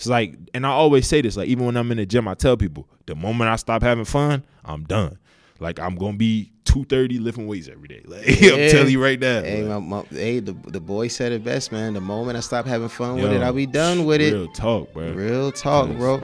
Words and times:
It's 0.00 0.06
like, 0.06 0.34
and 0.54 0.66
I 0.66 0.70
always 0.70 1.06
say 1.06 1.20
this, 1.20 1.36
like 1.36 1.48
even 1.48 1.66
when 1.66 1.76
I'm 1.76 1.90
in 1.90 1.98
the 1.98 2.06
gym, 2.06 2.26
I 2.26 2.32
tell 2.32 2.56
people, 2.56 2.88
the 3.04 3.14
moment 3.14 3.50
I 3.50 3.56
stop 3.56 3.82
having 3.82 4.06
fun, 4.06 4.42
I'm 4.64 4.84
done. 4.84 5.18
Like 5.58 5.78
I'm 5.78 5.94
gonna 5.94 6.16
be 6.16 6.52
two 6.64 6.84
thirty 6.84 7.18
lifting 7.18 7.46
weights 7.46 7.68
every 7.68 7.86
day. 7.86 8.00
Like 8.08 8.26
I'm 8.26 8.70
telling 8.70 8.88
you 8.92 9.02
right 9.02 9.20
now. 9.20 9.42
Hey, 9.42 9.62
like, 9.62 9.82
my, 9.82 10.00
my, 10.00 10.06
hey, 10.08 10.40
the 10.40 10.54
the 10.68 10.80
boy 10.80 11.08
said 11.08 11.32
it 11.32 11.44
best, 11.44 11.70
man. 11.70 11.92
The 11.92 12.00
moment 12.00 12.38
I 12.38 12.40
stop 12.40 12.64
having 12.64 12.88
fun 12.88 13.20
with 13.20 13.30
it, 13.30 13.42
I'll 13.42 13.52
be 13.52 13.66
done 13.66 14.06
with 14.06 14.22
real 14.22 14.30
it. 14.30 14.36
Real 14.38 14.52
talk, 14.52 14.90
bro. 14.94 15.12
Real 15.12 15.52
talk, 15.52 15.90
Yes. 15.90 15.98
bro. 15.98 16.22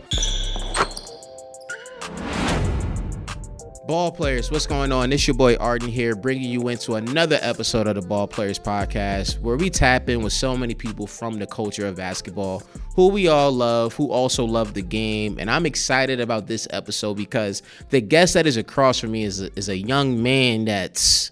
Ball 3.87 4.11
players, 4.11 4.51
what's 4.51 4.67
going 4.67 4.91
on? 4.91 5.13
It's 5.13 5.29
your 5.29 5.35
boy 5.35 5.55
Arden 5.57 5.89
here, 5.89 6.17
bringing 6.17 6.51
you 6.51 6.67
into 6.67 6.97
another 6.97 7.39
episode 7.41 7.87
of 7.87 7.95
the 7.95 8.03
Ball 8.03 8.27
Players 8.27 8.59
Podcast, 8.59 9.39
where 9.39 9.57
we 9.57 9.71
tap 9.71 10.09
in 10.09 10.23
with 10.23 10.33
so 10.33 10.57
many 10.57 10.75
people 10.75 11.07
from 11.07 11.39
the 11.39 11.47
culture 11.47 11.87
of 11.87 11.95
basketball, 11.95 12.65
who 12.97 13.07
we 13.07 13.29
all 13.29 13.53
love, 13.53 13.95
who 13.95 14.11
also 14.11 14.45
love 14.45 14.75
the 14.75 14.83
game. 14.83 15.37
And 15.39 15.49
I'm 15.49 15.67
excited 15.67 16.19
about 16.19 16.49
this 16.49 16.67
episode 16.71 17.15
because 17.15 17.63
the 17.91 18.01
guest 18.01 18.35
that 18.35 18.45
is 18.45 18.57
across 18.57 18.99
from 18.99 19.13
me 19.13 19.23
is 19.23 19.41
a, 19.41 19.57
is 19.57 19.69
a 19.69 19.77
young 19.77 20.21
man 20.21 20.65
that's 20.65 21.31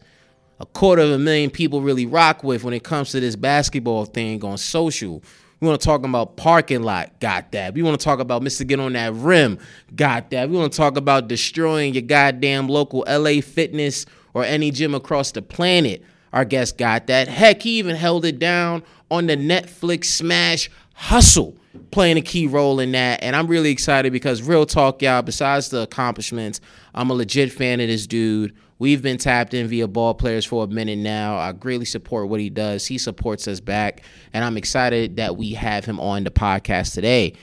a 0.61 0.67
quarter 0.67 1.03
of 1.03 1.11
a 1.11 1.19
million 1.19 1.51
people 1.51 1.81
really 1.81 2.07
rock 2.07 2.45
with 2.45 2.63
when 2.63 2.73
it 2.73 2.85
comes 2.85 3.11
to 3.11 3.21
this 3.21 3.35
basketball 3.35 4.05
thing 4.05 4.45
on 4.45 4.59
social. 4.59 5.25
We 5.65 5.71
want 5.71 5.81
to 5.81 5.87
talk 5.87 6.05
about 6.05 6.37
parking 6.37 6.83
lot, 6.83 7.19
got 7.21 7.53
that. 7.53 7.73
We 7.73 7.83
want 7.83 7.99
to 7.99 8.05
talk 8.05 8.19
about 8.19 8.43
Mr. 8.43 8.67
Get 8.67 8.81
on 8.81 8.93
that 8.93 9.15
rim, 9.15 9.59
got 9.97 10.29
that. 10.29 10.51
We 10.51 10.59
want 10.59 10.71
to 10.71 10.77
talk 10.77 10.99
about 10.99 11.27
destroying 11.27 11.95
your 11.95 12.03
goddamn 12.03 12.69
local 12.69 13.03
LA 13.09 13.41
fitness 13.41 14.05
or 14.35 14.45
any 14.45 14.71
gym 14.71 14.95
across 14.95 15.33
the 15.33 15.41
planet. 15.41 16.05
Our 16.35 16.45
guest 16.45 16.77
got 16.77 17.07
that. 17.07 17.29
Heck, 17.29 17.63
he 17.63 17.79
even 17.79 17.97
held 17.97 18.27
it 18.27 18.39
down 18.39 18.83
on 19.11 19.27
the 19.27 19.39
Netflix 19.39 20.05
smash 20.05 20.69
Hustle, 20.93 21.57
playing 21.93 22.19
a 22.19 22.23
key 22.23 22.47
role 22.47 22.79
in 22.79 22.93
that. 22.93 23.23
And 23.23 23.35
I'm 23.35 23.47
really 23.47 23.71
excited 23.71 24.13
because 24.13 24.43
real 24.43 24.67
talk, 24.67 25.01
y'all, 25.01 25.23
besides 25.23 25.71
the 25.71 25.81
accomplishments, 25.81 26.61
I'm 26.95 27.09
a 27.09 27.15
legit 27.15 27.51
fan 27.51 27.81
of 27.81 27.89
this 27.89 28.07
dude. 28.07 28.55
We've 28.79 29.01
been 29.03 29.19
tapped 29.19 29.55
in 29.55 29.69
via 29.69 29.87
ball 29.87 30.15
players 30.15 30.45
for 30.45 30.65
a 30.65 30.67
minute 30.67 30.99
now. 30.99 31.37
I 31.37 31.53
greatly 31.53 31.85
support 31.85 32.29
what 32.29 32.41
he 32.41 32.51
does. 32.51 32.87
He 32.87 32.99
supports 32.99 33.47
us 33.47 33.61
back. 33.61 34.03
And 34.33 34.45
I'm 34.45 34.57
excited 34.57 35.17
that 35.17 35.37
we 35.37 35.53
have 35.53 35.85
him 35.85 36.01
on 36.01 36.25
the 36.25 36.31
podcast 36.31 36.95
today. 36.95 37.35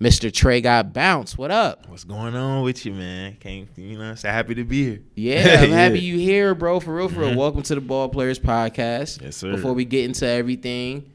Mr. 0.00 0.32
TrayGotBounce. 0.32 1.38
What 1.38 1.52
up? 1.52 1.88
What's 1.88 2.02
going 2.02 2.34
on 2.34 2.64
with 2.64 2.84
you, 2.84 2.92
man? 2.92 3.36
Can't 3.38 3.68
you 3.76 3.96
know? 3.96 4.16
So 4.16 4.28
happy 4.28 4.56
to 4.56 4.64
be 4.64 4.84
here. 4.84 5.02
Yeah, 5.14 5.60
I'm 5.60 5.70
happy 5.70 6.00
you 6.00 6.18
here, 6.18 6.56
bro. 6.56 6.80
For 6.80 6.92
real, 6.96 7.08
for 7.08 7.20
real. 7.20 7.28
Mm-hmm. 7.30 7.38
Welcome 7.38 7.62
to 7.62 7.76
the 7.76 7.80
Ball 7.80 8.08
Players 8.08 8.40
Podcast. 8.40 9.22
Yes, 9.22 9.36
sir. 9.36 9.52
Before 9.52 9.74
we 9.74 9.84
get 9.84 10.04
into 10.04 10.26
everything, 10.26 11.12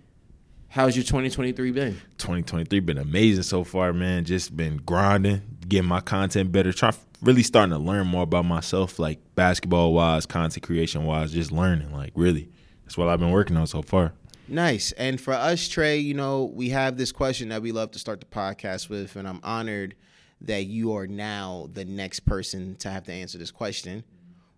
how's 0.70 0.96
your 0.96 1.04
2023 1.04 1.72
been? 1.72 1.94
2023 2.18 2.80
been 2.80 2.98
amazing 2.98 3.44
so 3.44 3.66
far, 3.66 3.92
man. 3.92 4.24
Just 4.24 4.56
been 4.56 4.78
grinding, 4.78 5.42
getting 5.68 5.90
my 5.90 6.00
content 6.00 6.54
better, 6.54 6.72
trying 6.72 6.94
really 7.22 7.44
starting 7.44 7.72
to 7.72 7.80
learn 7.80 8.08
more 8.08 8.24
about 8.24 8.46
myself, 8.46 9.00
like 9.00 9.20
basketball 9.36 9.94
wise, 9.94 10.26
content 10.26 10.66
creation 10.66 11.06
wise, 11.06 11.32
just 11.32 11.52
learning. 11.52 11.92
Like 11.94 12.12
really, 12.16 12.50
that's 12.84 12.98
what 12.98 13.08
I've 13.08 13.20
been 13.20 13.32
working 13.32 13.58
on 13.58 13.68
so 13.68 13.82
far. 13.82 14.14
Nice. 14.48 14.94
And 14.94 15.20
for 15.20 15.34
us, 15.34 15.68
Trey, 15.68 15.98
you 15.98 16.14
know, 16.14 16.46
we 16.54 16.70
have 16.70 16.98
this 16.98 17.12
question 17.12 17.50
that 17.50 17.62
we 17.62 17.72
love 17.72 17.92
to 17.92 18.00
start 18.00 18.22
the 18.22 18.26
podcast 18.28 18.90
with, 18.90 19.16
and 19.16 19.28
I'm 19.28 19.42
honored 19.44 19.96
that 20.42 20.66
you 20.66 20.96
are 20.96 21.08
now 21.08 21.70
the 21.74 21.84
next 21.84 22.22
person 22.22 22.76
to 22.78 22.90
have 22.90 23.04
to 23.06 23.12
answer 23.12 23.38
this 23.38 23.52
question. 23.52 24.04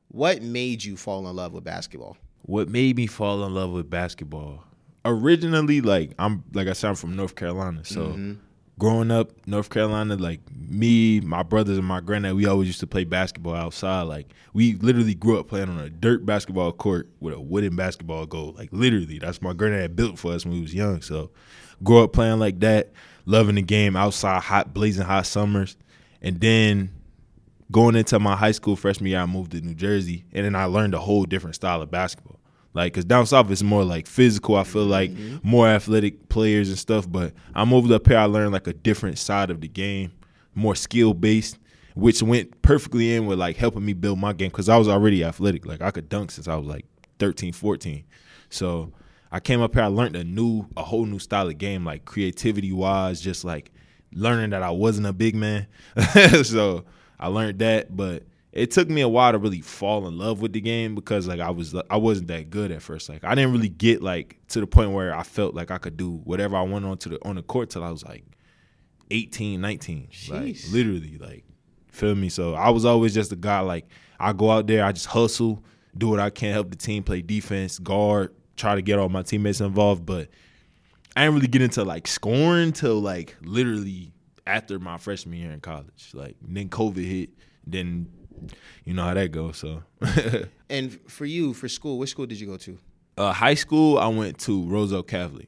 What 0.09 0.41
made 0.41 0.83
you 0.83 0.97
fall 0.97 1.27
in 1.27 1.35
love 1.35 1.53
with 1.53 1.63
basketball? 1.63 2.17
What 2.43 2.69
made 2.69 2.97
me 2.97 3.07
fall 3.07 3.43
in 3.45 3.53
love 3.53 3.71
with 3.71 3.89
basketball? 3.89 4.63
Originally, 5.05 5.81
like 5.81 6.13
I'm 6.19 6.43
like 6.53 6.67
I 6.67 6.73
said, 6.73 6.89
I'm 6.89 6.95
from 6.95 7.15
North 7.15 7.35
Carolina, 7.35 7.85
so. 7.85 8.07
Mm-hmm. 8.07 8.33
Growing 8.79 9.11
up, 9.11 9.31
North 9.45 9.69
Carolina, 9.69 10.15
like 10.15 10.39
me, 10.57 11.19
my 11.19 11.43
brothers, 11.43 11.77
and 11.77 11.85
my 11.85 11.99
granddad, 11.99 12.33
we 12.33 12.47
always 12.47 12.67
used 12.67 12.79
to 12.79 12.87
play 12.87 13.03
basketball 13.03 13.53
outside. 13.53 14.03
Like 14.03 14.33
we 14.53 14.73
literally 14.75 15.13
grew 15.13 15.37
up 15.39 15.49
playing 15.49 15.69
on 15.69 15.79
a 15.79 15.89
dirt 15.89 16.25
basketball 16.25 16.71
court 16.71 17.09
with 17.19 17.33
a 17.33 17.39
wooden 17.39 17.75
basketball 17.75 18.25
goal. 18.25 18.55
Like 18.57 18.69
literally, 18.71 19.19
that's 19.19 19.41
my 19.41 19.53
granddad 19.53 19.95
built 19.95 20.17
for 20.17 20.31
us 20.31 20.45
when 20.45 20.55
we 20.55 20.61
was 20.61 20.73
young. 20.73 21.01
So, 21.01 21.29
grew 21.83 22.03
up 22.03 22.13
playing 22.13 22.39
like 22.39 22.61
that, 22.61 22.93
loving 23.25 23.55
the 23.55 23.61
game 23.61 23.95
outside, 23.95 24.41
hot 24.41 24.73
blazing 24.73 25.05
hot 25.05 25.27
summers, 25.27 25.75
and 26.21 26.39
then 26.39 26.91
going 27.71 27.95
into 27.95 28.17
my 28.19 28.35
high 28.35 28.51
school 28.51 28.75
freshman 28.75 29.09
year, 29.09 29.19
I 29.19 29.25
moved 29.25 29.51
to 29.51 29.61
New 29.61 29.75
Jersey, 29.75 30.25
and 30.31 30.45
then 30.45 30.55
I 30.55 30.65
learned 30.65 30.93
a 30.93 30.99
whole 30.99 31.25
different 31.25 31.55
style 31.55 31.81
of 31.81 31.91
basketball. 31.91 32.38
Like, 32.73 32.93
cause 32.93 33.05
down 33.05 33.25
south 33.25 33.49
it's 33.49 33.63
more 33.63 33.83
like 33.83 34.07
physical. 34.07 34.55
I 34.55 34.63
feel 34.63 34.85
like 34.85 35.11
mm-hmm. 35.11 35.37
more 35.47 35.67
athletic 35.67 36.29
players 36.29 36.69
and 36.69 36.77
stuff. 36.77 37.09
But 37.09 37.33
I 37.55 37.65
moved 37.65 37.91
up 37.91 38.07
here, 38.07 38.17
I 38.17 38.25
learned 38.25 38.51
like 38.51 38.67
a 38.67 38.73
different 38.73 39.17
side 39.17 39.49
of 39.49 39.61
the 39.61 39.67
game, 39.67 40.11
more 40.53 40.75
skill 40.75 41.13
based, 41.13 41.57
which 41.95 42.21
went 42.21 42.61
perfectly 42.61 43.15
in 43.15 43.25
with 43.25 43.39
like 43.39 43.57
helping 43.57 43.85
me 43.85 43.93
build 43.93 44.19
my 44.19 44.33
game. 44.33 44.51
Cause 44.51 44.69
I 44.69 44.77
was 44.77 44.87
already 44.87 45.23
athletic. 45.23 45.65
Like 45.65 45.81
I 45.81 45.91
could 45.91 46.09
dunk 46.09 46.31
since 46.31 46.47
I 46.47 46.55
was 46.55 46.67
like 46.67 46.85
13, 47.17 47.53
14. 47.53 48.03
So 48.49 48.93
I 49.31 49.39
came 49.39 49.61
up 49.61 49.73
here, 49.73 49.83
I 49.83 49.87
learned 49.87 50.15
a 50.15 50.23
new, 50.23 50.65
a 50.77 50.83
whole 50.83 51.05
new 51.05 51.19
style 51.19 51.47
of 51.47 51.57
game, 51.57 51.85
like 51.85 52.05
creativity 52.05 52.71
wise, 52.71 53.21
just 53.21 53.43
like 53.43 53.71
learning 54.13 54.51
that 54.51 54.63
I 54.63 54.71
wasn't 54.71 55.07
a 55.07 55.13
big 55.13 55.35
man. 55.35 55.67
so 56.43 56.85
I 57.19 57.27
learned 57.27 57.59
that, 57.59 57.95
but 57.95 58.23
it 58.51 58.71
took 58.71 58.89
me 58.89 59.01
a 59.01 59.07
while 59.07 59.31
to 59.31 59.37
really 59.37 59.61
fall 59.61 60.07
in 60.07 60.17
love 60.17 60.41
with 60.41 60.53
the 60.53 60.61
game 60.61 60.95
because 60.95 61.27
like 61.27 61.39
I 61.39 61.51
was 61.51 61.75
I 61.89 61.97
wasn't 61.97 62.29
that 62.29 62.49
good 62.49 62.71
at 62.71 62.81
first. 62.81 63.09
Like 63.09 63.23
I 63.23 63.35
didn't 63.35 63.53
really 63.53 63.69
get 63.69 64.01
like 64.01 64.39
to 64.49 64.59
the 64.59 64.67
point 64.67 64.91
where 64.91 65.15
I 65.15 65.23
felt 65.23 65.53
like 65.53 65.71
I 65.71 65.77
could 65.77 65.97
do 65.97 66.21
whatever 66.23 66.55
I 66.57 66.63
wanted 66.63 66.87
on 66.87 66.97
to 66.99 67.09
the 67.09 67.27
on 67.27 67.35
the 67.35 67.43
court 67.43 67.69
till 67.69 67.83
I 67.83 67.91
was 67.91 68.03
like 68.03 68.23
18, 69.11 69.61
19. 69.61 70.09
Like 70.29 70.57
literally 70.71 71.17
like 71.19 71.43
feel 71.91 72.15
me? 72.15 72.29
So 72.29 72.55
I 72.55 72.69
was 72.69 72.85
always 72.85 73.13
just 73.13 73.31
a 73.31 73.35
guy 73.35 73.59
like 73.59 73.87
I 74.19 74.33
go 74.33 74.51
out 74.51 74.67
there, 74.67 74.83
I 74.83 74.91
just 74.91 75.07
hustle, 75.07 75.63
do 75.97 76.09
what 76.09 76.19
I 76.19 76.29
can, 76.29 76.51
help 76.51 76.71
the 76.71 76.75
team 76.75 77.03
play 77.03 77.21
defense, 77.21 77.77
guard, 77.77 78.33
try 78.57 78.75
to 78.75 78.81
get 78.81 78.99
all 78.99 79.09
my 79.09 79.21
teammates 79.21 79.61
involved, 79.61 80.05
but 80.05 80.29
I 81.15 81.23
didn't 81.23 81.35
really 81.35 81.47
get 81.47 81.61
into 81.61 81.83
like 81.83 82.07
scoring 82.07 82.71
till 82.71 82.99
like 82.99 83.35
literally 83.41 84.11
after 84.47 84.79
my 84.79 84.97
freshman 84.97 85.37
year 85.37 85.51
in 85.51 85.59
college. 85.59 86.11
Like 86.13 86.35
then 86.41 86.69
COVID 86.69 87.05
hit, 87.05 87.29
then 87.65 88.07
you 88.85 88.93
know 88.93 89.03
how 89.03 89.13
that 89.13 89.31
goes. 89.31 89.57
So 89.57 89.83
And 90.69 90.99
for 91.07 91.25
you, 91.25 91.53
for 91.53 91.67
school, 91.67 91.97
which 91.97 92.11
school 92.11 92.25
did 92.25 92.39
you 92.39 92.47
go 92.47 92.57
to? 92.57 92.77
uh, 93.17 93.33
high 93.33 93.55
school, 93.55 93.97
I 93.97 94.07
went 94.07 94.37
to 94.39 94.63
Roselle 94.65 95.03
Catholic. 95.03 95.47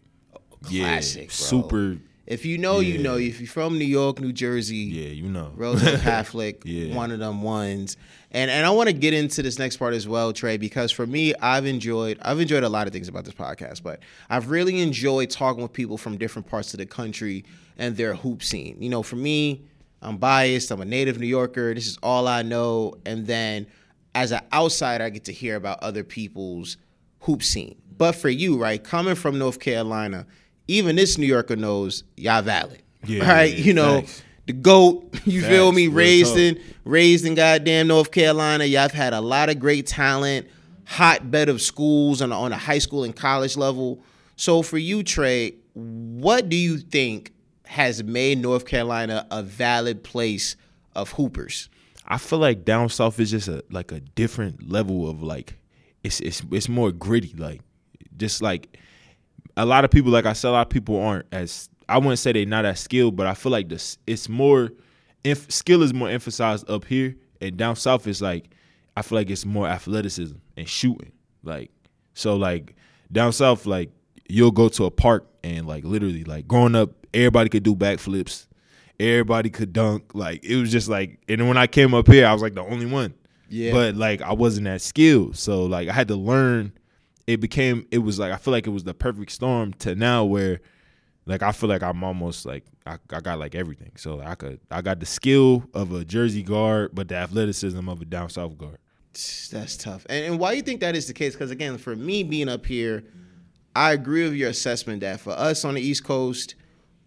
Classic, 0.63 1.27
bro. 1.27 1.33
super. 1.33 1.97
If 2.27 2.45
you 2.45 2.57
know, 2.57 2.79
you 2.79 2.97
know. 2.99 3.17
If 3.17 3.39
you're 3.41 3.47
from 3.49 3.77
New 3.77 3.85
York, 3.85 4.19
New 4.21 4.31
Jersey, 4.31 4.75
Yeah, 4.77 5.07
you 5.09 5.27
know. 5.29 5.51
Roselle 5.55 5.99
Catholic, 6.11 6.61
Yeah. 6.65 6.95
one 6.95 7.11
of 7.11 7.19
them 7.19 7.41
ones. 7.41 7.97
And 8.31 8.49
and 8.49 8.65
I 8.65 8.69
want 8.69 8.87
to 8.87 8.93
get 8.93 9.13
into 9.13 9.41
this 9.41 9.57
next 9.59 9.77
part 9.77 9.93
as 9.93 10.07
well, 10.07 10.31
Trey, 10.31 10.57
because 10.57 10.91
for 10.91 11.05
me, 11.07 11.33
I've 11.41 11.65
enjoyed 11.65 12.17
I've 12.21 12.39
enjoyed 12.39 12.63
a 12.63 12.69
lot 12.69 12.87
of 12.87 12.93
things 12.93 13.07
about 13.09 13.25
this 13.25 13.33
podcast, 13.33 13.83
but 13.83 13.99
I've 14.29 14.49
really 14.49 14.79
enjoyed 14.81 15.29
talking 15.29 15.61
with 15.63 15.73
people 15.73 15.97
from 15.97 16.17
different 16.17 16.47
parts 16.47 16.73
of 16.73 16.77
the 16.77 16.85
country 16.85 17.43
and 17.77 17.97
their 17.97 18.13
hoop 18.15 18.43
scene. 18.43 18.77
You 18.79 18.89
know, 18.89 19.03
for 19.03 19.17
me, 19.17 19.63
I'm 20.01 20.17
biased. 20.17 20.71
I'm 20.71 20.81
a 20.81 20.85
native 20.85 21.19
New 21.19 21.27
Yorker. 21.27 21.73
This 21.73 21.87
is 21.87 21.97
all 22.01 22.27
I 22.27 22.41
know. 22.41 22.95
And 23.05 23.27
then 23.27 23.67
as 24.15 24.31
an 24.31 24.41
outsider, 24.51 25.03
I 25.03 25.09
get 25.09 25.25
to 25.25 25.33
hear 25.33 25.55
about 25.55 25.81
other 25.83 26.03
people's 26.03 26.77
hoop 27.21 27.43
scene. 27.43 27.79
But 27.97 28.13
for 28.13 28.29
you, 28.29 28.57
right, 28.57 28.83
coming 28.83 29.15
from 29.15 29.37
North 29.37 29.59
Carolina, 29.59 30.25
even 30.67 30.95
this 30.95 31.17
New 31.17 31.27
Yorker 31.27 31.55
knows 31.55 32.03
y'all 32.17 32.41
valid. 32.41 32.81
Yeah, 33.05 33.29
right? 33.29 33.53
yeah, 33.53 33.63
You 33.63 33.73
know, 33.73 34.03
the 34.47 34.53
GOAT, 34.53 35.15
you 35.25 35.41
feel 35.41 35.71
me? 35.71 35.87
Raised 35.87 36.37
in 36.37 36.59
raised 36.83 37.25
in 37.25 37.35
goddamn 37.35 37.87
North 37.87 38.11
Carolina. 38.11 38.65
Y'all 38.65 38.81
have 38.81 38.91
had 38.91 39.13
a 39.13 39.21
lot 39.21 39.49
of 39.49 39.59
great 39.59 39.85
talent, 39.85 40.47
hotbed 40.85 41.49
of 41.49 41.61
schools 41.61 42.21
on, 42.21 42.31
on 42.31 42.51
a 42.51 42.57
high 42.57 42.79
school 42.79 43.03
and 43.03 43.15
college 43.15 43.55
level. 43.55 44.03
So 44.35 44.63
for 44.63 44.79
you, 44.79 45.03
Trey, 45.03 45.55
what 45.73 46.49
do 46.49 46.55
you 46.55 46.77
think 46.79 47.33
has 47.71 48.03
made 48.03 48.37
North 48.37 48.65
Carolina 48.65 49.25
a 49.31 49.41
valid 49.41 50.03
place 50.03 50.57
of 50.93 51.09
hoopers? 51.13 51.69
I 52.05 52.17
feel 52.17 52.39
like 52.39 52.65
down 52.65 52.89
south 52.89 53.17
is 53.17 53.31
just 53.31 53.47
a 53.47 53.63
like 53.71 53.93
a 53.93 54.01
different 54.01 54.69
level 54.69 55.09
of 55.09 55.23
like 55.23 55.57
it's 56.03 56.19
it's 56.19 56.43
it's 56.51 56.67
more 56.67 56.91
gritty. 56.91 57.33
Like 57.37 57.61
just 58.17 58.41
like 58.41 58.77
a 59.55 59.65
lot 59.65 59.85
of 59.85 59.91
people, 59.91 60.11
like 60.11 60.25
I 60.25 60.33
said, 60.33 60.49
a 60.49 60.51
lot 60.51 60.67
of 60.67 60.69
people 60.69 60.99
aren't 60.99 61.27
as 61.31 61.69
I 61.87 61.97
wouldn't 61.97 62.19
say 62.19 62.33
they're 62.33 62.45
not 62.45 62.65
as 62.65 62.81
skilled, 62.81 63.15
but 63.15 63.25
I 63.25 63.33
feel 63.33 63.53
like 63.53 63.69
this 63.69 63.97
it's 64.05 64.27
more 64.27 64.73
inf- 65.23 65.49
skill 65.49 65.81
is 65.81 65.93
more 65.93 66.09
emphasized 66.09 66.69
up 66.69 66.83
here, 66.83 67.15
and 67.39 67.55
down 67.55 67.77
south 67.77 68.05
is 68.05 68.21
like 68.21 68.49
I 68.97 69.01
feel 69.01 69.17
like 69.17 69.29
it's 69.29 69.45
more 69.45 69.69
athleticism 69.69 70.35
and 70.57 70.67
shooting. 70.67 71.13
Like 71.41 71.71
so, 72.15 72.35
like 72.35 72.75
down 73.13 73.31
south, 73.31 73.65
like 73.65 73.91
you'll 74.27 74.51
go 74.51 74.67
to 74.67 74.83
a 74.83 74.91
park 74.91 75.25
and 75.41 75.65
like 75.65 75.85
literally, 75.85 76.25
like 76.25 76.49
growing 76.49 76.75
up, 76.75 77.00
everybody 77.13 77.49
could 77.49 77.63
do 77.63 77.75
backflips, 77.75 78.47
everybody 78.99 79.49
could 79.49 79.73
dunk. 79.73 80.13
Like 80.13 80.43
it 80.43 80.55
was 80.57 80.71
just 80.71 80.87
like, 80.87 81.19
and 81.27 81.41
then 81.41 81.47
when 81.47 81.57
I 81.57 81.67
came 81.67 81.93
up 81.93 82.07
here, 82.07 82.25
I 82.25 82.33
was 82.33 82.41
like 82.41 82.53
the 82.53 82.63
only 82.63 82.85
one. 82.85 83.13
Yeah. 83.49 83.73
But 83.73 83.95
like 83.95 84.21
I 84.21 84.33
wasn't 84.33 84.65
that 84.65 84.81
skilled, 84.81 85.37
so 85.37 85.65
like 85.65 85.89
I 85.89 85.93
had 85.93 86.07
to 86.07 86.15
learn. 86.15 86.73
It 87.27 87.37
became 87.37 87.87
it 87.91 87.99
was 87.99 88.19
like 88.19 88.31
I 88.31 88.37
feel 88.37 88.51
like 88.51 88.67
it 88.67 88.71
was 88.71 88.83
the 88.83 88.93
perfect 88.93 89.31
storm 89.31 89.73
to 89.73 89.95
now 89.95 90.25
where 90.25 90.59
like 91.25 91.43
I 91.43 91.51
feel 91.51 91.69
like 91.69 91.83
I'm 91.83 92.03
almost 92.03 92.45
like 92.45 92.65
I, 92.85 92.97
I 93.11 93.19
got 93.19 93.39
like 93.39 93.55
everything. 93.55 93.91
So 93.95 94.15
like, 94.15 94.27
I 94.27 94.35
could 94.35 94.59
I 94.69 94.81
got 94.81 94.99
the 94.99 95.05
skill 95.05 95.63
of 95.73 95.91
a 95.93 96.03
Jersey 96.03 96.43
guard, 96.43 96.91
but 96.93 97.07
the 97.07 97.15
athleticism 97.15 97.87
of 97.87 98.01
a 98.01 98.05
down 98.05 98.29
south 98.29 98.57
guard. 98.57 98.77
That's 99.13 99.77
tough. 99.77 100.05
And, 100.09 100.25
and 100.25 100.39
why 100.39 100.51
do 100.51 100.57
you 100.57 100.63
think 100.63 100.79
that 100.81 100.95
is 100.95 101.07
the 101.07 101.13
case? 101.13 101.33
Because 101.33 101.51
again, 101.51 101.77
for 101.77 101.95
me 101.95 102.23
being 102.23 102.49
up 102.49 102.65
here, 102.65 103.03
I 103.75 103.93
agree 103.93 104.23
with 104.23 104.33
your 104.33 104.49
assessment 104.49 105.01
that 105.01 105.19
for 105.19 105.31
us 105.31 105.63
on 105.65 105.75
the 105.75 105.81
East 105.81 106.03
Coast, 106.03 106.55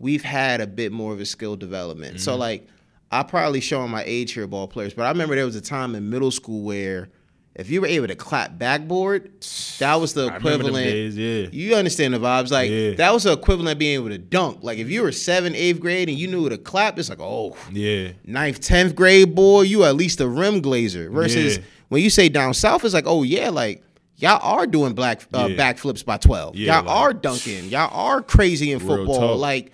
we've 0.04 0.22
had 0.22 0.60
a 0.60 0.66
bit 0.66 0.92
more 0.92 1.12
of 1.12 1.20
a 1.20 1.24
skill 1.26 1.56
development. 1.56 2.20
So 2.20 2.36
like, 2.36 2.68
I 3.10 3.22
probably 3.22 3.60
showing 3.60 3.90
my 3.90 4.02
age 4.06 4.32
here, 4.32 4.46
ball 4.46 4.68
players, 4.68 4.92
but 4.92 5.04
I 5.04 5.08
remember 5.08 5.34
there 5.34 5.44
was 5.46 5.56
a 5.56 5.60
time 5.60 5.94
in 5.94 6.10
middle 6.10 6.30
school 6.30 6.62
where 6.62 7.08
if 7.54 7.70
you 7.70 7.80
were 7.80 7.86
able 7.86 8.08
to 8.08 8.16
clap 8.16 8.58
backboard, 8.58 9.30
that 9.78 9.94
was 9.94 10.12
the 10.12 10.26
equivalent. 10.26 10.74
days, 10.86 11.16
yeah. 11.16 11.46
You 11.52 11.76
understand 11.76 12.12
the 12.12 12.18
vibes? 12.18 12.50
Like 12.50 12.68
Yeah. 12.70 12.94
that 12.94 13.14
was 13.14 13.22
the 13.22 13.32
equivalent 13.32 13.70
of 13.70 13.78
being 13.78 13.94
able 13.94 14.08
to 14.10 14.18
dunk. 14.18 14.58
Like 14.62 14.78
if 14.78 14.90
you 14.90 15.02
were 15.02 15.12
seventh, 15.12 15.54
eighth 15.56 15.80
grade 15.80 16.08
and 16.08 16.18
you 16.18 16.26
knew 16.26 16.48
to 16.48 16.58
clap, 16.58 16.98
it's 16.98 17.08
like, 17.08 17.20
oh, 17.20 17.56
Yeah. 17.72 18.08
ninth, 18.26 18.60
tenth 18.60 18.94
grade 18.96 19.34
boy, 19.34 19.62
you 19.62 19.84
at 19.84 19.94
least 19.96 20.20
a 20.20 20.28
rim 20.28 20.60
glazer. 20.60 21.10
Versus 21.10 21.56
Yeah. 21.58 21.62
when 21.88 22.02
you 22.02 22.10
say 22.10 22.28
down 22.28 22.52
south, 22.54 22.84
it's 22.84 22.92
like, 22.94 23.06
oh 23.06 23.22
yeah, 23.22 23.50
like 23.50 23.82
y'all 24.16 24.40
are 24.42 24.66
doing 24.66 24.92
black 24.94 25.22
uh, 25.32 25.46
Yeah. 25.48 25.56
backflips 25.56 26.04
by 26.04 26.16
twelve. 26.16 26.56
Yeah, 26.56 26.74
y'all 26.78 26.84
like- 26.86 26.96
are 26.96 27.12
dunking. 27.14 27.68
Y'all 27.68 27.90
are 27.96 28.20
crazy 28.20 28.72
in 28.72 28.80
football. 28.80 29.36
Like, 29.36 29.70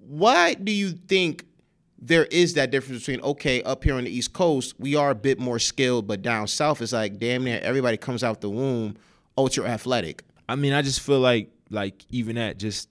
why 0.00 0.54
do 0.54 0.72
you 0.72 0.90
think 0.90 1.44
there 1.98 2.26
is 2.26 2.54
that 2.54 2.70
difference 2.70 3.06
between 3.06 3.20
okay, 3.24 3.62
up 3.62 3.84
here 3.84 3.94
on 3.94 4.04
the 4.04 4.10
East 4.10 4.32
Coast, 4.32 4.74
we 4.78 4.94
are 4.94 5.10
a 5.10 5.14
bit 5.14 5.38
more 5.38 5.58
skilled, 5.58 6.06
but 6.06 6.22
down 6.22 6.46
south, 6.46 6.82
it's 6.82 6.92
like 6.92 7.18
damn 7.18 7.44
near 7.44 7.60
everybody 7.62 7.96
comes 7.96 8.22
out 8.22 8.40
the 8.40 8.50
womb 8.50 8.96
ultra 9.36 9.64
athletic. 9.66 10.22
I 10.48 10.56
mean, 10.56 10.72
I 10.72 10.82
just 10.82 11.00
feel 11.00 11.20
like 11.20 11.50
like 11.70 12.04
even 12.10 12.36
at 12.38 12.58
just 12.58 12.88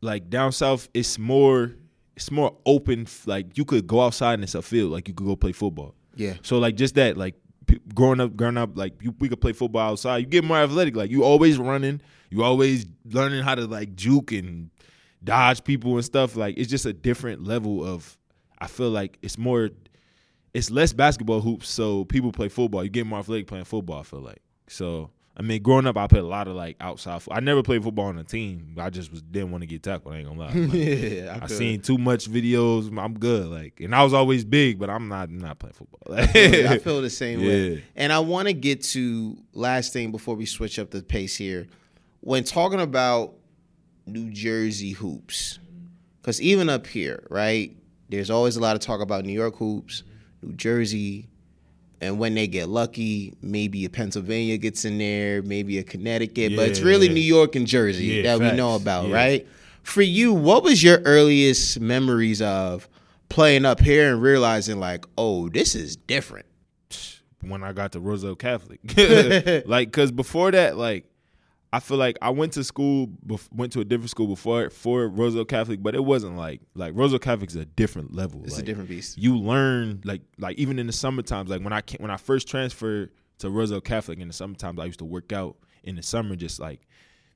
like 0.00 0.30
down 0.30 0.52
south, 0.52 0.88
it's 0.94 1.18
more 1.18 1.72
it's 2.16 2.30
more 2.30 2.56
open. 2.66 3.06
Like 3.26 3.56
you 3.56 3.64
could 3.64 3.86
go 3.86 4.00
outside 4.00 4.34
and 4.34 4.44
it's 4.44 4.54
a 4.54 4.62
field. 4.62 4.92
Like 4.92 5.08
you 5.08 5.14
could 5.14 5.26
go 5.26 5.36
play 5.36 5.52
football. 5.52 5.94
Yeah. 6.16 6.34
So 6.42 6.58
like 6.58 6.74
just 6.74 6.94
that, 6.96 7.16
like 7.16 7.34
p- 7.66 7.80
growing 7.94 8.20
up, 8.20 8.36
growing 8.36 8.56
up, 8.56 8.76
like 8.76 8.94
you, 9.02 9.14
we 9.18 9.28
could 9.28 9.40
play 9.40 9.52
football 9.52 9.92
outside. 9.92 10.18
You 10.18 10.26
get 10.26 10.44
more 10.44 10.56
athletic. 10.56 10.96
Like 10.96 11.10
you 11.10 11.24
always 11.24 11.58
running. 11.58 12.00
You 12.30 12.42
always 12.44 12.86
learning 13.06 13.42
how 13.42 13.54
to 13.54 13.66
like 13.66 13.94
juke 13.94 14.32
and 14.32 14.70
dodge 15.22 15.64
people 15.64 15.94
and 15.94 16.04
stuff. 16.04 16.36
Like 16.36 16.56
it's 16.58 16.70
just 16.70 16.86
a 16.86 16.92
different 16.92 17.44
level 17.44 17.84
of. 17.84 18.16
I 18.58 18.66
feel 18.66 18.90
like 18.90 19.18
it's 19.22 19.38
more. 19.38 19.70
It's 20.54 20.70
less 20.70 20.92
basketball 20.92 21.40
hoops, 21.40 21.68
so 21.68 22.04
people 22.06 22.32
play 22.32 22.48
football. 22.48 22.82
You 22.82 22.90
get 22.90 23.06
more 23.06 23.20
athletic 23.20 23.46
playing 23.46 23.64
football. 23.64 24.00
I 24.00 24.02
feel 24.02 24.20
like 24.20 24.42
so. 24.68 25.10
I 25.36 25.42
mean, 25.42 25.62
growing 25.62 25.86
up, 25.86 25.96
I 25.96 26.08
played 26.08 26.24
a 26.24 26.26
lot 26.26 26.48
of 26.48 26.56
like 26.56 26.76
outside. 26.80 27.22
I 27.30 27.38
never 27.38 27.62
played 27.62 27.84
football 27.84 28.06
on 28.06 28.18
a 28.18 28.24
team. 28.24 28.74
I 28.76 28.90
just 28.90 29.12
was 29.12 29.22
didn't 29.22 29.52
want 29.52 29.62
to 29.62 29.68
get 29.68 29.84
tackled. 29.84 30.12
I 30.12 30.18
ain't 30.18 30.26
gonna 30.26 30.40
lie. 30.40 30.52
Like, 30.52 30.72
yeah, 30.72 31.38
I 31.40 31.46
seen 31.46 31.80
too 31.80 31.96
much 31.96 32.28
videos. 32.28 32.86
I'm 32.98 33.16
good. 33.16 33.46
Like, 33.46 33.78
and 33.80 33.94
I 33.94 34.02
was 34.02 34.12
always 34.12 34.44
big, 34.44 34.80
but 34.80 34.90
I'm 34.90 35.08
not 35.08 35.28
I'm 35.28 35.38
not 35.38 35.60
playing 35.60 35.74
football. 35.74 36.14
I 36.18 36.78
feel 36.78 37.00
the 37.02 37.10
same 37.10 37.40
way. 37.40 37.84
And 37.94 38.12
I 38.12 38.18
want 38.18 38.48
to 38.48 38.52
get 38.52 38.82
to 38.84 39.36
last 39.52 39.92
thing 39.92 40.10
before 40.10 40.34
we 40.34 40.44
switch 40.44 40.80
up 40.80 40.90
the 40.90 41.04
pace 41.04 41.36
here. 41.36 41.68
When 42.20 42.42
talking 42.42 42.80
about 42.80 43.34
New 44.08 44.30
Jersey 44.30 44.92
hoops, 44.92 45.58
because 46.20 46.40
even 46.40 46.68
up 46.68 46.86
here, 46.86 47.22
right, 47.30 47.76
there's 48.08 48.30
always 48.30 48.56
a 48.56 48.60
lot 48.60 48.74
of 48.76 48.80
talk 48.80 49.00
about 49.00 49.24
New 49.24 49.32
York 49.32 49.56
hoops, 49.56 50.02
New 50.42 50.52
Jersey, 50.54 51.28
and 52.00 52.18
when 52.18 52.34
they 52.34 52.46
get 52.46 52.68
lucky, 52.68 53.34
maybe 53.42 53.84
a 53.84 53.90
Pennsylvania 53.90 54.56
gets 54.56 54.84
in 54.84 54.98
there, 54.98 55.42
maybe 55.42 55.78
a 55.78 55.82
Connecticut, 55.82 56.54
but 56.54 56.68
it's 56.68 56.80
really 56.80 57.08
yeah. 57.08 57.12
New 57.14 57.20
York 57.20 57.56
and 57.56 57.66
Jersey 57.66 58.04
Yeah, 58.04 58.22
that 58.22 58.38
we 58.40 58.52
know 58.56 58.76
about, 58.76 59.08
Yeah. 59.08 59.14
right? 59.14 59.48
For 59.82 60.02
you, 60.02 60.32
what 60.32 60.62
was 60.62 60.82
your 60.82 60.98
earliest 61.00 61.80
memories 61.80 62.40
of 62.42 62.88
playing 63.30 63.64
up 63.64 63.80
here 63.80 64.12
and 64.12 64.22
realizing 64.22 64.78
like, 64.78 65.06
oh, 65.16 65.48
this 65.48 65.74
is 65.74 65.96
different? 65.96 66.46
when 67.40 67.62
I 67.62 67.72
got 67.72 67.92
to 67.92 68.00
Roselle 68.00 68.34
Catholic. 68.34 68.80
like, 69.66 69.92
cause 69.92 70.10
before 70.10 70.50
that, 70.50 70.76
like, 70.76 71.04
I 71.72 71.80
feel 71.80 71.98
like 71.98 72.16
I 72.22 72.30
went 72.30 72.54
to 72.54 72.64
school, 72.64 73.08
bef- 73.26 73.52
went 73.52 73.72
to 73.74 73.80
a 73.80 73.84
different 73.84 74.10
school 74.10 74.26
before 74.26 74.70
for 74.70 75.08
Roselle 75.08 75.44
Catholic, 75.44 75.82
but 75.82 75.94
it 75.94 76.04
wasn't 76.04 76.36
like 76.36 76.62
like 76.74 76.92
Roselle 76.94 77.18
Catholic's 77.18 77.56
a 77.56 77.66
different 77.66 78.14
level. 78.14 78.42
It's 78.44 78.54
like, 78.54 78.62
a 78.62 78.66
different 78.66 78.88
beast. 78.88 79.18
You 79.18 79.36
learn 79.36 80.00
like 80.04 80.22
like 80.38 80.56
even 80.58 80.78
in 80.78 80.86
the 80.86 80.92
summer 80.92 81.22
times, 81.22 81.50
like 81.50 81.62
when 81.62 81.72
I 81.72 81.82
when 81.98 82.10
I 82.10 82.16
first 82.16 82.48
transferred 82.48 83.10
to 83.38 83.50
Roselle 83.50 83.80
Catholic 83.80 84.18
in 84.18 84.28
the 84.28 84.34
summer 84.34 84.54
times, 84.54 84.80
I 84.80 84.86
used 84.86 85.00
to 85.00 85.04
work 85.04 85.32
out 85.32 85.56
in 85.84 85.96
the 85.96 86.02
summer, 86.02 86.36
just 86.36 86.58
like 86.58 86.86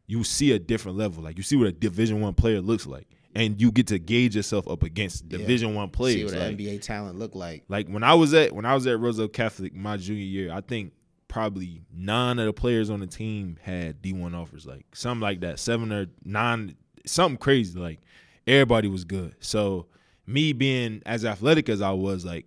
you 0.07 0.25
see 0.25 0.53
a 0.53 0.59
different 0.59 0.97
level. 0.97 1.23
Like 1.23 1.37
you 1.37 1.43
see 1.43 1.57
what 1.57 1.67
a 1.67 1.73
Division 1.73 2.21
One 2.23 2.35
player 2.35 2.63
looks 2.63 2.87
like, 2.87 3.09
and 3.35 3.61
you 3.61 3.71
get 3.71 3.89
to 3.89 3.99
gauge 3.99 4.35
yourself 4.35 4.67
up 4.67 4.83
against 4.83 5.29
Division 5.29 5.75
One 5.75 5.91
players. 5.91 6.31
See 6.31 6.37
what 6.37 6.43
like, 6.43 6.53
an 6.53 6.57
NBA 6.57 6.81
talent 6.81 7.19
look 7.19 7.35
like. 7.35 7.65
like 7.69 7.89
when 7.89 8.03
I 8.03 8.15
was 8.15 8.33
at 8.33 8.53
when 8.53 8.65
I 8.65 8.75
was 8.75 8.87
at 8.87 8.99
Roselle 8.99 9.29
Catholic 9.29 9.75
my 9.75 9.99
junior 9.99 10.25
year, 10.25 10.53
I 10.53 10.63
think 10.63 10.93
probably 11.33 11.81
nine 11.91 12.39
of 12.39 12.45
the 12.45 12.53
players 12.53 12.91
on 12.91 13.01
the 13.01 13.07
team 13.07 13.57
had 13.63 14.03
D 14.03 14.13
one 14.13 14.35
offers, 14.35 14.67
like 14.67 14.85
something 14.95 15.23
like 15.23 15.41
that, 15.41 15.59
seven 15.59 15.91
or 15.91 16.07
nine, 16.27 16.77
something 17.07 17.39
crazy. 17.39 17.79
Like 17.79 18.01
everybody 18.47 18.87
was 18.89 19.05
good. 19.05 19.35
So 19.41 19.87
me 20.27 20.53
being 20.53 21.01
as 21.07 21.25
athletic 21.25 21.71
as 21.71 21.81
I 21.81 21.93
was, 21.93 22.27
like 22.27 22.45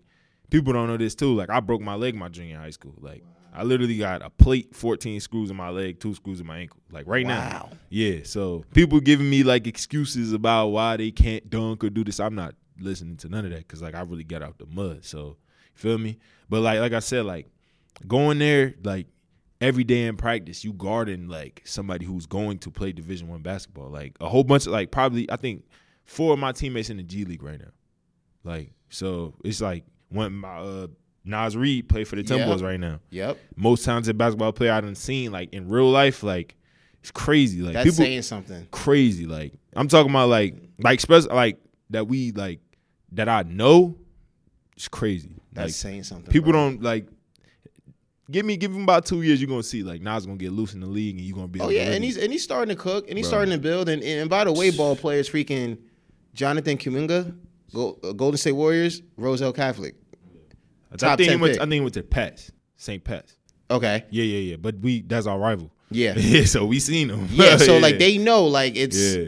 people 0.51 0.71
don't 0.71 0.85
know 0.87 0.97
this 0.97 1.15
too. 1.15 1.33
Like 1.33 1.49
I 1.49 1.61
broke 1.61 1.81
my 1.81 1.95
leg 1.95 2.13
my 2.13 2.29
junior 2.29 2.59
high 2.59 2.69
school. 2.69 2.93
Like 2.99 3.23
I 3.55 3.63
literally 3.63 3.97
got 3.97 4.21
a 4.21 4.29
plate, 4.29 4.75
fourteen 4.75 5.19
screws 5.19 5.49
in 5.49 5.55
my 5.55 5.69
leg, 5.69 5.99
two 5.99 6.13
screws 6.13 6.39
in 6.39 6.45
my 6.45 6.59
ankle. 6.59 6.79
Like 6.91 7.07
right 7.07 7.25
Wow. 7.25 7.31
now. 7.31 7.69
Yeah. 7.89 8.19
So 8.23 8.65
people 8.75 8.99
giving 8.99 9.27
me 9.27 9.41
like 9.41 9.65
excuses 9.65 10.31
about 10.31 10.67
why 10.67 10.95
they 10.97 11.09
can't 11.09 11.49
dunk 11.49 11.83
or 11.83 11.89
do 11.89 12.03
this. 12.03 12.19
I'm 12.19 12.35
not 12.35 12.53
listening 12.79 13.17
to 13.17 13.29
none 13.29 13.45
of 13.45 13.51
that 13.51 13.59
because 13.67 13.81
like 13.81 13.95
I 13.95 14.01
really 14.01 14.23
got 14.25 14.43
out 14.43 14.59
the 14.59 14.67
mud. 14.67 15.03
So 15.05 15.37
feel 15.73 15.97
me? 15.97 16.19
But 16.49 16.61
like 16.61 16.79
like 16.79 16.93
I 16.93 16.99
said, 16.99 17.25
like 17.25 17.47
going 18.07 18.39
there, 18.39 18.73
like 18.83 19.07
every 19.61 19.83
day 19.83 20.05
in 20.05 20.17
practice, 20.17 20.63
you 20.63 20.73
guarding 20.73 21.27
like 21.27 21.61
somebody 21.65 22.05
who's 22.05 22.25
going 22.25 22.59
to 22.59 22.71
play 22.71 22.91
Division 22.91 23.27
One 23.27 23.41
basketball. 23.41 23.89
Like 23.89 24.15
a 24.21 24.29
whole 24.29 24.43
bunch 24.43 24.65
of 24.65 24.73
like 24.73 24.91
probably 24.91 25.29
I 25.31 25.35
think 25.37 25.65
four 26.05 26.33
of 26.33 26.39
my 26.39 26.51
teammates 26.51 26.89
in 26.89 26.97
the 26.97 27.03
G 27.03 27.25
League 27.25 27.43
right 27.43 27.59
now. 27.59 27.71
Like 28.43 28.71
so, 28.89 29.35
it's 29.43 29.61
like 29.61 29.83
when 30.09 30.33
my 30.33 30.57
uh, 30.57 30.87
Naz 31.25 31.57
Reid 31.57 31.89
play 31.89 32.03
for 32.03 32.15
the. 32.15 32.23
Timberwolves 32.23 32.61
right 32.61 32.79
now. 32.79 32.99
Yep. 33.09 33.37
Most 33.55 33.83
talented 33.83 34.17
basketball 34.17 34.53
player 34.53 34.71
I 34.71 34.81
done 34.81 34.95
seen 34.95 35.31
like 35.31 35.53
in 35.53 35.67
real 35.67 35.89
life. 35.89 36.23
Like 36.23 36.55
it's 37.01 37.11
crazy. 37.11 37.61
Like 37.61 37.73
That's 37.73 37.85
people 37.85 38.05
saying 38.05 38.21
something. 38.21 38.67
crazy. 38.71 39.25
Like 39.25 39.53
I'm 39.75 39.87
talking 39.87 40.11
about 40.11 40.29
like 40.29 40.55
like 40.79 40.99
special 40.99 41.35
like 41.35 41.57
that 41.89 42.07
we 42.07 42.31
like 42.31 42.59
that 43.13 43.27
I 43.27 43.43
know. 43.43 43.97
It's 44.75 44.87
crazy. 44.87 45.35
That's 45.53 45.67
like 45.67 45.73
saying 45.73 46.03
something. 46.03 46.31
people 46.31 46.51
bro. 46.51 46.69
don't 46.69 46.81
like. 46.83 47.07
Give 48.31 48.45
me 48.45 48.57
give 48.57 48.71
him 48.73 48.81
about 48.83 49.05
two 49.05 49.21
years. 49.21 49.39
You're 49.39 49.49
gonna 49.49 49.61
see 49.63 49.83
like 49.83 50.01
Nas 50.01 50.25
gonna 50.25 50.37
get 50.37 50.51
loose 50.51 50.73
in 50.73 50.79
the 50.79 50.87
league, 50.87 51.17
and 51.17 51.25
you're 51.25 51.35
gonna 51.35 51.47
be. 51.47 51.59
Oh 51.61 51.69
yeah, 51.69 51.91
and 51.91 52.03
he's 52.03 52.17
and 52.17 52.31
he's 52.31 52.43
starting 52.43 52.75
to 52.75 52.81
cook 52.81 53.07
and 53.07 53.17
he's 53.17 53.27
starting 53.27 53.51
to 53.51 53.59
build. 53.59 53.87
And, 53.87 54.01
and 54.03 54.29
by 54.29 54.43
the 54.43 54.51
way, 54.51 54.71
ball 54.71 54.95
players, 54.95 55.29
freaking 55.29 55.77
Jonathan 56.33 56.77
Kuminga, 56.77 57.35
Go, 57.73 57.99
uh, 58.03 58.13
Golden 58.13 58.37
State 58.37 58.53
Warriors, 58.53 59.01
Roselle 59.17 59.53
Catholic. 59.53 59.95
I 60.91 60.95
top 60.95 61.17
think 61.17 61.27
he 61.29 61.33
10 61.33 61.39
went. 61.41 61.53
pick. 61.53 61.61
I 61.61 61.63
think 61.65 61.73
he 61.73 61.79
went 61.81 61.93
to 61.95 62.03
Pats, 62.03 62.51
St. 62.77 63.03
Pat's. 63.03 63.35
Okay. 63.69 64.05
Yeah, 64.09 64.23
yeah, 64.23 64.39
yeah. 64.51 64.55
But 64.55 64.79
we 64.79 65.01
that's 65.01 65.27
our 65.27 65.37
rival. 65.37 65.71
Yeah. 65.91 66.13
yeah. 66.17 66.45
So 66.45 66.65
we 66.65 66.79
seen 66.79 67.09
him. 67.09 67.27
Yeah. 67.31 67.57
So 67.57 67.77
like 67.79 67.99
they 67.99 68.17
know, 68.17 68.45
like 68.45 68.75
it's 68.75 68.97
Yeah. 69.15 69.27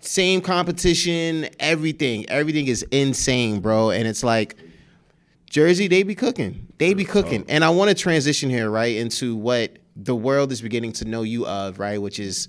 same 0.00 0.40
competition, 0.40 1.48
everything. 1.60 2.28
Everything 2.28 2.66
is 2.66 2.82
insane, 2.90 3.60
bro. 3.60 3.90
And 3.90 4.08
it's 4.08 4.24
like 4.24 4.56
Jersey, 5.54 5.86
they 5.86 6.02
be 6.02 6.16
cooking. 6.16 6.66
They 6.78 6.94
be 6.94 7.04
cooking. 7.04 7.44
And 7.48 7.62
I 7.62 7.70
want 7.70 7.88
to 7.88 7.94
transition 7.94 8.50
here, 8.50 8.68
right, 8.68 8.96
into 8.96 9.36
what 9.36 9.78
the 9.94 10.16
world 10.16 10.50
is 10.50 10.60
beginning 10.60 10.90
to 10.94 11.04
know 11.04 11.22
you 11.22 11.46
of, 11.46 11.78
right, 11.78 12.02
which 12.02 12.18
is 12.18 12.48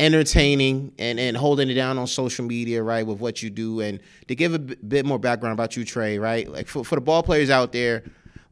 entertaining 0.00 0.92
and, 0.98 1.20
and 1.20 1.36
holding 1.36 1.70
it 1.70 1.74
down 1.74 1.96
on 1.96 2.08
social 2.08 2.44
media, 2.44 2.82
right, 2.82 3.06
with 3.06 3.20
what 3.20 3.40
you 3.40 3.50
do. 3.50 3.78
And 3.78 4.00
to 4.26 4.34
give 4.34 4.52
a 4.52 4.58
b- 4.58 4.74
bit 4.88 5.06
more 5.06 5.16
background 5.16 5.52
about 5.52 5.76
you, 5.76 5.84
Trey, 5.84 6.18
right, 6.18 6.50
like 6.50 6.66
for, 6.66 6.84
for 6.84 6.96
the 6.96 7.00
ball 7.00 7.22
players 7.22 7.50
out 7.50 7.70
there, 7.70 8.02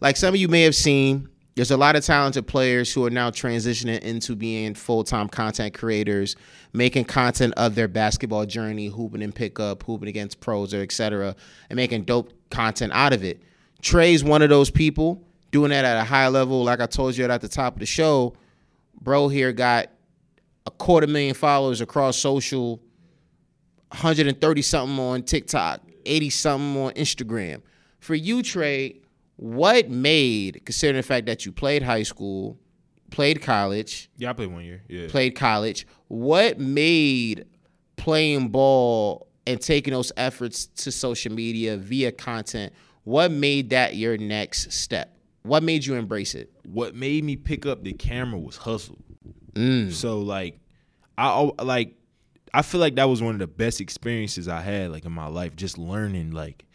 like 0.00 0.16
some 0.16 0.32
of 0.32 0.36
you 0.36 0.46
may 0.46 0.62
have 0.62 0.76
seen, 0.76 1.28
there's 1.56 1.72
a 1.72 1.76
lot 1.76 1.96
of 1.96 2.04
talented 2.04 2.46
players 2.46 2.94
who 2.94 3.04
are 3.04 3.10
now 3.10 3.32
transitioning 3.32 3.98
into 4.02 4.36
being 4.36 4.74
full-time 4.74 5.28
content 5.28 5.74
creators, 5.74 6.36
making 6.72 7.06
content 7.06 7.52
of 7.56 7.74
their 7.74 7.88
basketball 7.88 8.46
journey, 8.46 8.86
hooping 8.86 9.24
and 9.24 9.34
pickup, 9.34 9.82
hooping 9.82 10.08
against 10.08 10.38
pros 10.38 10.72
or 10.72 10.82
et 10.82 10.92
cetera, 10.92 11.34
and 11.68 11.76
making 11.76 12.04
dope 12.04 12.32
content 12.50 12.92
out 12.94 13.12
of 13.12 13.24
it. 13.24 13.42
Trey's 13.82 14.24
one 14.24 14.42
of 14.42 14.48
those 14.48 14.70
people 14.70 15.22
doing 15.50 15.70
that 15.70 15.84
at 15.84 15.96
a 15.96 16.04
high 16.04 16.28
level. 16.28 16.64
Like 16.64 16.80
I 16.80 16.86
told 16.86 17.16
you 17.16 17.24
at 17.24 17.40
the 17.40 17.48
top 17.48 17.74
of 17.74 17.80
the 17.80 17.86
show, 17.86 18.34
bro 19.00 19.28
here 19.28 19.52
got 19.52 19.90
a 20.66 20.70
quarter 20.70 21.06
million 21.06 21.34
followers 21.34 21.80
across 21.80 22.18
social, 22.18 22.80
130 23.90 24.62
something 24.62 24.98
on 24.98 25.22
TikTok, 25.22 25.80
80 26.04 26.30
something 26.30 26.82
on 26.82 26.92
Instagram. 26.92 27.62
For 28.00 28.14
you, 28.14 28.42
Trey, 28.42 29.00
what 29.36 29.88
made, 29.88 30.62
considering 30.64 30.96
the 30.98 31.02
fact 31.02 31.26
that 31.26 31.46
you 31.46 31.52
played 31.52 31.82
high 31.82 32.02
school, 32.02 32.58
played 33.10 33.40
college, 33.40 34.10
Yeah, 34.16 34.30
I 34.30 34.32
played 34.34 34.52
one 34.52 34.64
year. 34.64 34.82
Yeah. 34.88 35.06
played 35.08 35.34
college, 35.36 35.86
what 36.08 36.58
made 36.58 37.46
playing 37.96 38.48
ball 38.48 39.28
and 39.46 39.60
taking 39.60 39.92
those 39.94 40.12
efforts 40.16 40.66
to 40.66 40.92
social 40.92 41.32
media 41.32 41.76
via 41.76 42.12
content, 42.12 42.72
what 43.08 43.30
made 43.30 43.70
that 43.70 43.96
your 43.96 44.18
next 44.18 44.70
step? 44.70 45.16
What 45.42 45.62
made 45.62 45.86
you 45.86 45.94
embrace 45.94 46.34
it? 46.34 46.52
What 46.64 46.94
made 46.94 47.24
me 47.24 47.36
pick 47.36 47.64
up 47.64 47.82
the 47.82 47.94
camera 47.94 48.38
was 48.38 48.58
hustle. 48.58 48.98
Mm. 49.54 49.90
So 49.92 50.20
like, 50.20 50.60
I 51.16 51.50
like, 51.62 51.94
I 52.52 52.60
feel 52.60 52.82
like 52.82 52.96
that 52.96 53.08
was 53.08 53.22
one 53.22 53.32
of 53.32 53.38
the 53.38 53.46
best 53.46 53.80
experiences 53.80 54.46
I 54.46 54.60
had 54.60 54.90
like 54.90 55.06
in 55.06 55.12
my 55.12 55.26
life. 55.26 55.56
Just 55.56 55.78
learning 55.78 56.32
like, 56.32 56.66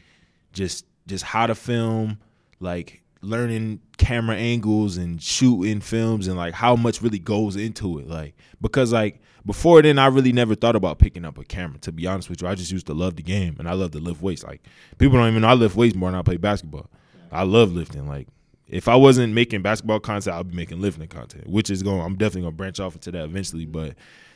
just 0.53 0.87
just 1.05 1.23
how 1.23 1.45
to 1.45 1.53
film, 1.53 2.17
like 2.59 3.02
learning 3.23 3.79
camera 3.97 4.35
angles 4.35 4.97
and 4.97 5.21
shooting 5.21 5.79
films 5.79 6.27
and 6.27 6.37
like 6.37 6.53
how 6.53 6.75
much 6.75 7.01
really 7.01 7.19
goes 7.19 7.55
into 7.55 7.99
it. 7.99 8.07
Like 8.07 8.35
because 8.61 8.91
like 8.91 9.21
before 9.45 9.81
then 9.81 9.99
I 9.99 10.07
really 10.07 10.31
never 10.31 10.55
thought 10.55 10.75
about 10.75 10.99
picking 10.99 11.25
up 11.25 11.37
a 11.37 11.43
camera. 11.43 11.79
To 11.79 11.91
be 11.91 12.07
honest 12.07 12.29
with 12.29 12.41
you, 12.41 12.47
I 12.47 12.55
just 12.55 12.71
used 12.71 12.87
to 12.87 12.93
love 12.93 13.15
the 13.15 13.23
game 13.23 13.55
and 13.59 13.67
I 13.67 13.73
love 13.73 13.91
to 13.91 13.99
lift 13.99 14.21
weights. 14.21 14.43
Like 14.43 14.61
people 14.97 15.17
don't 15.17 15.29
even 15.29 15.41
know 15.41 15.47
I 15.47 15.53
lift 15.53 15.75
weights 15.75 15.95
more 15.95 16.11
than 16.11 16.19
I 16.19 16.23
play 16.23 16.37
basketball. 16.37 16.89
I 17.31 17.43
love 17.43 17.71
lifting. 17.71 18.07
Like 18.07 18.27
if 18.67 18.87
I 18.87 18.95
wasn't 18.95 19.33
making 19.33 19.61
basketball 19.61 19.99
content, 19.99 20.35
I'd 20.35 20.49
be 20.49 20.55
making 20.55 20.81
lifting 20.81 21.07
content, 21.07 21.47
which 21.47 21.69
is 21.69 21.83
going. 21.83 22.01
I'm 22.01 22.15
definitely 22.15 22.41
gonna 22.41 22.55
branch 22.55 22.79
off 22.79 22.95
into 22.95 23.11
that 23.11 23.23
eventually. 23.25 23.65
But 23.65 23.95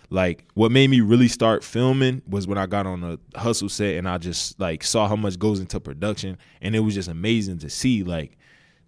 like, 0.10 0.46
what 0.54 0.72
made 0.72 0.90
me 0.90 1.02
really 1.02 1.28
start 1.28 1.64
filming 1.64 2.22
was 2.28 2.48
when 2.48 2.58
I 2.58 2.66
got 2.66 2.86
on 2.86 3.04
a 3.04 3.40
hustle 3.40 3.70
set 3.70 3.96
and 3.96 4.08
I 4.08 4.18
just 4.18 4.60
like 4.60 4.84
saw 4.84 5.08
how 5.08 5.16
much 5.16 5.40
goes 5.40 5.60
into 5.60 5.80
production, 5.80 6.38
and 6.62 6.76
it 6.76 6.80
was 6.80 6.94
just 6.94 7.10
amazing 7.10 7.60
to 7.60 7.70
see 7.70 8.04
like, 8.04 8.38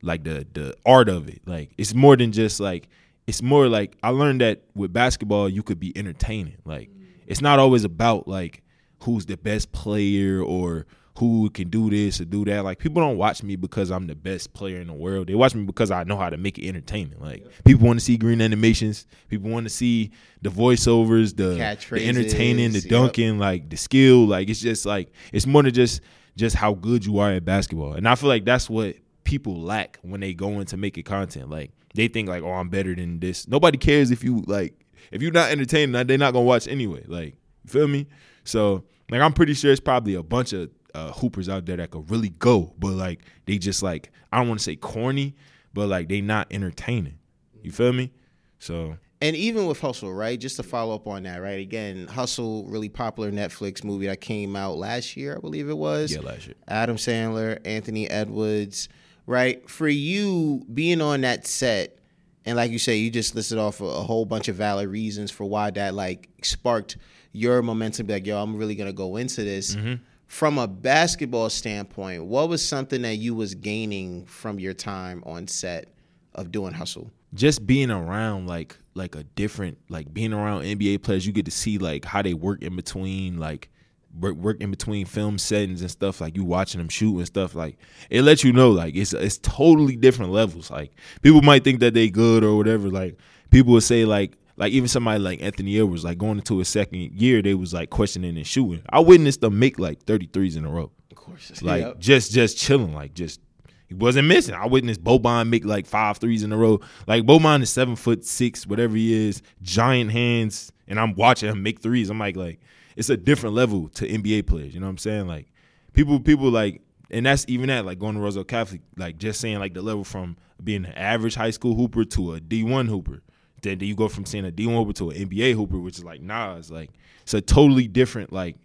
like 0.01 0.24
the 0.24 0.46
the 0.53 0.75
art 0.86 1.10
of 1.10 1.29
it. 1.29 1.41
Like 1.46 1.72
it's 1.77 1.94
more 1.94 2.15
than 2.15 2.32
just 2.32 2.60
like 2.60 2.89
it's 3.27 3.41
more 3.41 3.68
like 3.68 3.98
I 4.03 4.10
learned 4.10 4.41
that 4.41 4.63
with 4.75 4.94
basketball 4.94 5.50
you 5.50 5.63
could 5.63 5.79
be 5.79 5.96
entertaining. 5.98 6.58
Like 6.65 6.89
it's 7.27 7.41
not 7.41 7.60
always 7.60 7.84
about 7.84 8.27
like 8.27 8.63
who's 9.03 9.25
the 9.25 9.38
best 9.38 9.72
player 9.72 10.41
or 10.41 10.86
who 11.20 11.50
can 11.50 11.70
do 11.70 11.89
this 11.89 12.22
or 12.22 12.25
do 12.25 12.46
that. 12.46 12.63
Like 12.63 12.79
people 12.79 13.01
don't 13.01 13.18
watch 13.18 13.44
me 13.44 13.58
because 13.58 13.91
I'm 13.91 14.08
the 14.08 14.15
best 14.15 14.53
player 14.53 14.79
in 14.79 14.88
the 14.88 14.94
world. 14.94 15.27
They 15.27 15.36
watch 15.36 15.53
me 15.53 15.65
because 15.65 15.91
I 15.91 16.03
know 16.06 16.15
how 16.15 16.29
to 16.29 16.38
make 16.38 16.58
it 16.58 16.68
entertainment. 16.68 17.22
Like 17.22 17.46
people 17.65 17.86
want 17.86 18.00
to 18.00 18.06
see 18.06 18.15
green 18.18 18.41
animations. 18.41 19.06
People 19.27 19.50
want 19.50 19.65
to 19.65 19.70
see 19.70 20.12
the 20.41 20.50
voiceovers, 20.50 21.36
the, 21.36 21.56
the 21.94 22.08
entertaining, 22.08 22.72
the 22.72 22.79
yep. 22.79 22.89
dunking, 22.89 23.38
like 23.38 23.70
the 23.70 23.75
skill. 23.75 24.25
Like 24.25 24.50
it's 24.50 24.62
just 24.62 24.86
like 24.86 25.12
it's 25.34 25.46
more 25.46 25.62
than 25.62 25.74
just 25.74 26.01
just 26.38 26.56
how 26.56 26.74
good 26.74 27.06
you 27.06 27.20
are 27.20 27.32
at 27.32 27.44
basketball. 27.44 27.94
And 27.94 28.08
I 28.08 28.15
feel 28.15 28.29
like 28.29 28.46
that's 28.46 28.70
what 28.70 28.96
people 29.30 29.62
lack 29.62 30.00
when 30.02 30.22
they 30.22 30.34
go 30.34 30.60
into 30.60 30.76
making 30.76 31.04
content. 31.04 31.52
Like 31.52 31.72
they 31.94 32.08
think 32.08 32.28
like, 32.28 32.42
oh, 32.42 32.52
I'm 32.52 32.70
better 32.70 32.96
than 32.96 33.20
this. 33.20 33.48
Nobody 33.48 33.78
cares 33.78 34.10
if 34.10 34.24
you 34.24 34.44
like 34.48 34.74
if 35.12 35.22
you're 35.22 35.32
not 35.32 35.52
entertaining, 35.52 36.08
they're 36.08 36.18
not 36.18 36.34
gonna 36.34 36.46
watch 36.46 36.68
anyway. 36.68 37.04
Like 37.08 37.36
you 37.64 37.70
feel 37.70 37.88
me? 37.88 38.08
So 38.44 38.84
like 39.12 39.22
I'm 39.22 39.34
pretty 39.34 39.54
sure 39.54 39.72
it's 39.72 39.80
probably 39.80 40.16
a 40.16 40.24
bunch 40.24 40.52
of 40.54 40.72
uh, 40.96 41.12
hoopers 41.12 41.48
out 41.48 41.68
there 41.68 41.78
that 41.78 41.92
could 41.92 42.10
really 42.10 42.30
go, 42.30 42.74
but 42.80 42.94
like 42.94 43.22
they 43.46 43.60
just 43.60 43.84
like 43.84 44.12
I 44.32 44.40
don't 44.40 44.48
want 44.48 44.60
to 44.60 44.64
say 44.64 44.76
corny, 44.76 45.36
but 45.76 45.88
like 45.88 46.10
they 46.10 46.22
not 46.22 46.48
entertaining. 46.50 47.20
You 47.62 47.72
feel 47.72 47.94
me? 47.94 48.12
So 48.58 48.98
And 49.22 49.36
even 49.36 49.68
with 49.68 49.80
Hustle, 49.80 50.12
right? 50.12 50.40
Just 50.40 50.56
to 50.56 50.64
follow 50.64 50.96
up 50.96 51.06
on 51.06 51.24
that, 51.24 51.38
right? 51.38 51.60
Again, 51.60 52.08
Hustle, 52.08 52.66
really 52.66 52.90
popular 52.90 53.32
Netflix 53.32 53.84
movie 53.84 54.08
that 54.08 54.22
came 54.22 54.56
out 54.56 54.78
last 54.78 55.16
year, 55.16 55.36
I 55.38 55.40
believe 55.40 55.70
it 55.70 55.78
was. 55.78 56.12
yeah, 56.12 56.22
last 56.22 56.48
year. 56.48 56.56
Adam 56.68 56.96
Sandler, 56.96 57.60
Anthony 57.66 58.10
Edwards, 58.10 58.90
right? 59.30 59.70
For 59.70 59.88
you 59.88 60.66
being 60.74 61.02
on 61.02 61.22
that 61.22 61.46
set, 61.46 62.00
and 62.46 62.58
like 62.58 62.72
you 62.72 62.80
say, 62.80 62.98
you 62.98 63.12
just 63.12 63.36
listed 63.36 63.60
off 63.60 63.80
a, 63.80 63.86
a 63.86 64.02
whole 64.02 64.26
bunch 64.26 64.48
of 64.48 64.56
valid 64.56 64.90
reasons 64.90 65.30
for 65.30 65.46
why 65.46 65.70
that 65.70 65.94
like 65.94 66.30
sparked 66.42 66.98
your 67.32 67.62
momentum. 67.62 68.08
Like, 68.08 68.26
yo, 68.26 68.42
I'm 68.42 68.58
really 68.58 68.74
gonna 68.74 68.92
go 68.92 69.18
into 69.18 69.44
this. 69.44 69.76
Mm-hmm. 69.76 70.04
From 70.26 70.58
a 70.58 70.68
basketball 70.68 71.50
standpoint, 71.52 72.26
what 72.26 72.50
was 72.50 72.68
something 72.68 73.04
that 73.04 73.16
you 73.16 73.36
was 73.36 73.54
gaining 73.54 74.26
from 74.26 74.60
your 74.60 74.74
time 74.74 75.24
on 75.28 75.48
set 75.48 75.90
of 76.34 76.52
doing 76.52 76.74
Hustle? 76.74 77.12
just 77.36 77.68
being 77.68 77.92
around 77.92 78.48
like 78.48 78.76
like 78.96 79.16
a 79.16 79.24
different 79.24 79.78
like 79.88 80.12
being 80.12 80.34
around 80.34 80.64
NBA 80.64 81.04
players, 81.04 81.28
you 81.28 81.32
get 81.32 81.46
to 81.46 81.52
see 81.52 81.78
like 81.78 82.04
how 82.04 82.24
they 82.24 82.34
work 82.34 82.64
in 82.64 82.76
between 82.76 83.38
like 83.38 83.70
work, 84.18 84.36
work 84.36 84.62
in 84.62 84.72
between 84.72 85.06
film 85.06 85.38
settings 85.38 85.82
and 85.82 85.92
stuff. 85.92 86.22
Like 86.22 86.36
you 86.36 86.44
watching 86.44 86.80
them 86.80 86.89
shoot 86.89 87.18
and 87.18 87.28
stuff. 87.28 87.56
Like 87.56 87.78
it 88.10 88.22
lets 88.24 88.44
you 88.44 88.54
know 88.54 88.72
like 88.72 88.96
it's 88.96 89.13
it's 89.13 89.38
totally 89.39 89.96
different 89.96 90.32
levels. 90.32 90.72
Like 90.72 90.92
people 91.22 91.42
might 91.42 91.63
think 91.63 91.80
that 91.82 91.94
they 91.94 92.10
good 92.10 92.44
or 92.44 92.56
whatever. 92.58 92.89
Like 92.89 93.18
people 93.50 93.74
would 93.74 93.84
say 93.84 94.06
like 94.06 94.38
like 94.58 94.74
even 94.74 94.88
somebody 94.88 95.20
like 95.20 95.42
Anthony 95.42 95.80
Edwards 95.80 96.04
like 96.04 96.18
going 96.18 96.38
into 96.38 96.58
his 96.60 96.68
second 96.68 97.00
year, 97.13 97.42
they 97.42 97.54
was 97.54 97.74
like 97.74 97.89
questioning 97.89 98.36
and 98.38 98.48
shooting. 98.48 98.84
I 98.89 99.00
witnessed 99.00 99.42
them 99.42 99.58
make 99.58 99.80
like 99.80 100.06
33s 100.06 100.58
in 100.58 100.66
a 100.66 100.70
row. 100.70 100.92
Of 101.12 101.18
course, 101.18 101.62
Like 101.62 102.00
just 102.00 102.32
just 102.32 102.58
chilling, 102.58 102.94
like 102.94 103.13
just 103.13 103.39
he 103.88 103.96
wasn't 103.96 104.28
missing. 104.28 104.54
I 104.54 104.68
witnessed 104.68 105.04
Boban 105.04 105.50
make 105.50 105.66
like 105.66 105.88
five 105.88 106.18
threes 106.18 106.44
in 106.44 106.51
a 106.51 106.58
row. 106.58 106.80
Like 107.08 107.24
Boban 107.24 107.62
is 107.63 107.70
seven 107.72 107.96
foot 107.96 108.24
six, 108.25 108.68
whatever 108.68 108.96
he 108.96 109.28
is, 109.30 109.42
giant 109.63 110.12
hands, 110.12 110.72
and 110.88 111.00
I'm 111.00 111.16
watching 111.16 111.50
him 111.50 111.63
make 111.63 111.82
threes. 111.82 112.10
I'm 112.10 112.20
like, 112.20 112.36
like 112.36 112.60
it's 113.00 113.10
a 113.10 113.15
different 113.15 113.56
level 113.56 113.88
to 113.89 114.06
NBA 114.06 114.46
players. 114.46 114.74
You 114.74 114.82
know 114.82 114.86
what 114.86 114.91
I'm 114.91 114.98
saying? 114.98 115.27
Like 115.27 115.48
people, 115.94 116.20
people 116.20 116.50
like, 116.50 116.82
and 117.10 117.25
that's 117.25 117.46
even 117.48 117.70
that 117.70 117.86
like 117.86 117.98
going 117.98 118.15
to 118.15 118.22
Roselle 118.22 118.44
Catholic, 118.44 118.82
like 118.98 119.18
just 119.18 119.39
saying 119.39 119.58
like 119.58 119.74
the 119.74 119.82
level 119.82 120.03
from 120.03 120.36
being 120.62 120.86
an 120.86 120.91
average 120.94 121.34
high 121.34 121.51
school 121.51 121.75
hooper 121.75 122.03
to 122.03 122.36
a 122.36 122.41
D1 122.41 122.89
hooper. 122.89 123.22
Then, 123.62 123.77
then 123.77 123.88
you 123.88 123.96
go 123.96 124.10
from 124.10 124.25
seeing 124.25 124.46
a 124.46 124.51
D1 124.51 124.75
hooper 124.75 124.94
to 124.94 125.12
an 125.12 125.29
NBA 125.29 125.53
hooper, 125.53 125.79
which 125.79 125.98
is 125.98 126.03
like 126.03 126.22
nah, 126.22 126.58
it's 126.58 126.70
like 126.70 126.91
it's 127.24 127.34
a 127.34 127.39
totally 127.39 127.88
different 127.88 128.34
like 128.34 128.58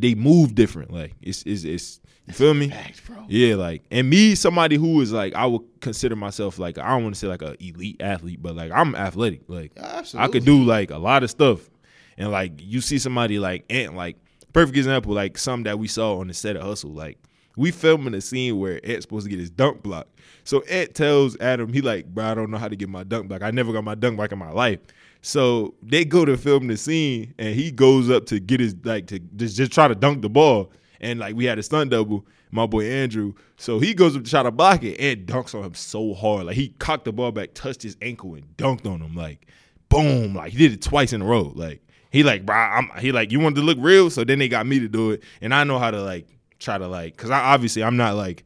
they 0.00 0.14
move 0.14 0.54
different. 0.54 0.92
Like 0.92 1.14
it's 1.20 1.42
it's 1.42 1.64
it's 1.64 2.00
you 2.26 2.34
feel 2.34 2.54
me? 2.54 2.68
Facts, 2.68 3.00
bro. 3.00 3.26
Yeah, 3.28 3.56
like 3.56 3.82
and 3.90 4.08
me, 4.08 4.36
somebody 4.36 4.76
who 4.76 5.00
is 5.00 5.12
like 5.12 5.34
I 5.34 5.44
would 5.44 5.62
consider 5.80 6.14
myself 6.14 6.58
like 6.60 6.78
I 6.78 6.88
don't 6.90 7.02
want 7.02 7.16
to 7.16 7.18
say 7.18 7.26
like 7.26 7.42
a 7.42 7.56
elite 7.62 8.00
athlete, 8.00 8.40
but 8.40 8.54
like 8.54 8.70
I'm 8.70 8.94
athletic. 8.94 9.42
Like 9.48 9.72
I 9.76 9.98
Absolutely. 9.98 10.32
could 10.32 10.44
do 10.44 10.62
like 10.62 10.92
a 10.92 10.98
lot 10.98 11.24
of 11.24 11.30
stuff, 11.30 11.68
and 12.16 12.30
like 12.30 12.52
you 12.58 12.80
see 12.80 12.98
somebody 12.98 13.38
like 13.38 13.64
Ant, 13.70 13.94
like 13.94 14.16
perfect 14.52 14.76
example, 14.76 15.14
like 15.14 15.38
some 15.38 15.62
that 15.64 15.78
we 15.78 15.88
saw 15.88 16.18
on 16.18 16.28
the 16.28 16.34
set 16.34 16.56
of 16.56 16.62
Hustle, 16.62 16.90
like. 16.90 17.18
We 17.54 17.70
filming 17.70 18.14
a 18.14 18.22
scene 18.22 18.58
where 18.58 18.80
Ed's 18.82 19.02
supposed 19.02 19.26
to 19.26 19.30
get 19.30 19.38
his 19.38 19.50
dunk 19.50 19.82
block. 19.82 20.06
So 20.44 20.60
Ed 20.60 20.94
tells 20.94 21.38
Adam, 21.38 21.70
he 21.70 21.82
like, 21.82 22.06
bro, 22.06 22.24
I 22.24 22.34
don't 22.34 22.50
know 22.50 22.56
how 22.56 22.68
to 22.68 22.76
get 22.76 22.88
my 22.88 23.04
dunk 23.04 23.28
block. 23.28 23.42
I 23.42 23.50
never 23.50 23.74
got 23.74 23.84
my 23.84 23.94
dunk 23.94 24.16
block 24.16 24.32
in 24.32 24.38
my 24.38 24.50
life. 24.50 24.80
So 25.20 25.74
they 25.82 26.04
go 26.04 26.24
to 26.24 26.36
film 26.36 26.66
the 26.66 26.76
scene 26.76 27.34
and 27.38 27.54
he 27.54 27.70
goes 27.70 28.10
up 28.10 28.26
to 28.26 28.40
get 28.40 28.60
his 28.60 28.74
like 28.84 29.06
to 29.08 29.18
just, 29.18 29.56
just 29.56 29.70
try 29.70 29.86
to 29.86 29.94
dunk 29.94 30.22
the 30.22 30.28
ball. 30.28 30.72
And 31.00 31.20
like 31.20 31.36
we 31.36 31.44
had 31.44 31.58
a 31.58 31.62
stunt 31.62 31.90
double, 31.90 32.26
my 32.50 32.66
boy 32.66 32.86
Andrew. 32.86 33.34
So 33.56 33.78
he 33.78 33.94
goes 33.94 34.16
up 34.16 34.24
to 34.24 34.30
try 34.30 34.42
to 34.42 34.50
block 34.50 34.82
it 34.82 34.98
and 34.98 35.26
dunks 35.26 35.54
on 35.54 35.62
him 35.62 35.74
so 35.74 36.14
hard. 36.14 36.46
Like 36.46 36.56
he 36.56 36.70
cocked 36.78 37.04
the 37.04 37.12
ball 37.12 37.32
back, 37.32 37.54
touched 37.54 37.82
his 37.82 37.96
ankle, 38.02 38.34
and 38.34 38.44
dunked 38.56 38.86
on 38.86 39.00
him. 39.00 39.14
Like 39.14 39.46
boom. 39.88 40.34
Like 40.34 40.52
he 40.52 40.58
did 40.58 40.72
it 40.72 40.82
twice 40.82 41.12
in 41.12 41.22
a 41.22 41.26
row. 41.26 41.52
Like 41.54 41.82
he 42.12 42.22
like, 42.22 42.46
bro, 42.46 42.54
I'm 42.54 42.90
he 42.98 43.10
like, 43.10 43.32
you 43.32 43.40
wanted 43.40 43.56
to 43.56 43.62
look 43.62 43.78
real? 43.80 44.10
So 44.10 44.22
then 44.22 44.38
they 44.38 44.48
got 44.48 44.66
me 44.66 44.78
to 44.80 44.88
do 44.88 45.12
it. 45.12 45.22
And 45.40 45.54
I 45.54 45.64
know 45.64 45.78
how 45.78 45.90
to 45.90 46.00
like 46.00 46.28
try 46.58 46.78
to 46.78 46.86
like 46.86 47.16
cause 47.16 47.30
I 47.30 47.40
obviously 47.40 47.82
I'm 47.82 47.96
not 47.96 48.14
like 48.14 48.44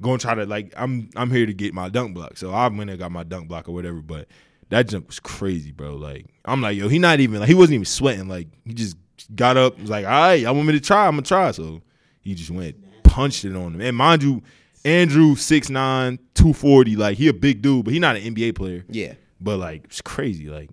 going 0.00 0.18
to 0.18 0.22
try 0.22 0.34
to 0.34 0.46
like 0.46 0.72
I'm 0.76 1.10
I'm 1.14 1.30
here 1.30 1.46
to 1.46 1.54
get 1.54 1.74
my 1.74 1.90
dunk 1.90 2.14
block. 2.14 2.38
So 2.38 2.50
I 2.50 2.66
went 2.68 2.90
and 2.90 2.98
got 2.98 3.12
my 3.12 3.22
dunk 3.22 3.48
block 3.48 3.68
or 3.68 3.72
whatever. 3.72 4.00
But 4.00 4.28
that 4.70 4.88
jump 4.88 5.08
was 5.08 5.20
crazy, 5.20 5.70
bro. 5.70 5.94
Like 5.94 6.26
I'm 6.46 6.62
like, 6.62 6.76
yo, 6.76 6.88
he 6.88 6.98
not 6.98 7.20
even 7.20 7.40
like 7.40 7.48
he 7.48 7.54
wasn't 7.54 7.74
even 7.74 7.84
sweating. 7.84 8.28
Like 8.28 8.48
he 8.64 8.72
just 8.72 8.96
got 9.36 9.58
up, 9.58 9.78
was 9.78 9.90
like, 9.90 10.06
all 10.06 10.10
right, 10.10 10.44
I 10.46 10.50
want 10.50 10.66
me 10.66 10.72
to 10.72 10.80
try, 10.80 11.06
I'm 11.06 11.12
gonna 11.12 11.22
try. 11.22 11.50
So 11.50 11.82
he 12.22 12.34
just 12.34 12.50
went 12.50 12.76
punched 13.04 13.44
it 13.44 13.54
on 13.54 13.74
him. 13.74 13.80
And 13.82 13.96
mind 13.96 14.22
you, 14.22 14.42
Andrew 14.84 15.34
6'9", 15.34 16.18
240, 16.34 16.96
like 16.96 17.18
he 17.18 17.28
a 17.28 17.34
big 17.34 17.60
dude, 17.60 17.84
but 17.84 17.92
he 17.92 18.00
not 18.00 18.16
an 18.16 18.34
NBA 18.34 18.54
player. 18.54 18.84
Yeah. 18.88 19.14
But 19.38 19.58
like 19.58 19.84
it's 19.84 20.00
crazy. 20.00 20.48
Like 20.48 20.70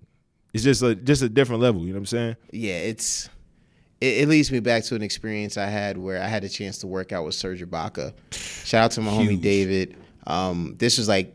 it's 0.52 0.64
just 0.64 0.82
a 0.82 0.94
just 0.94 1.22
a 1.22 1.28
different 1.28 1.62
level. 1.62 1.82
You 1.82 1.88
know 1.88 1.94
what 1.94 2.00
I'm 2.00 2.06
saying? 2.06 2.36
yeah, 2.52 2.74
it's 2.78 3.28
it, 4.00 4.22
it 4.22 4.28
leads 4.28 4.50
me 4.50 4.60
back 4.60 4.84
to 4.84 4.94
an 4.94 5.02
experience 5.02 5.56
I 5.58 5.66
had 5.66 5.98
where 5.98 6.22
I 6.22 6.26
had 6.26 6.42
a 6.44 6.48
chance 6.48 6.78
to 6.78 6.86
work 6.86 7.12
out 7.12 7.24
with 7.24 7.34
Serge 7.34 7.62
Ibaka. 7.62 8.12
Shout 8.32 8.84
out 8.84 8.90
to 8.92 9.00
my 9.02 9.10
homie 9.12 9.40
David. 9.40 9.96
Um, 10.26 10.74
this 10.78 10.96
was 10.98 11.08
like 11.08 11.34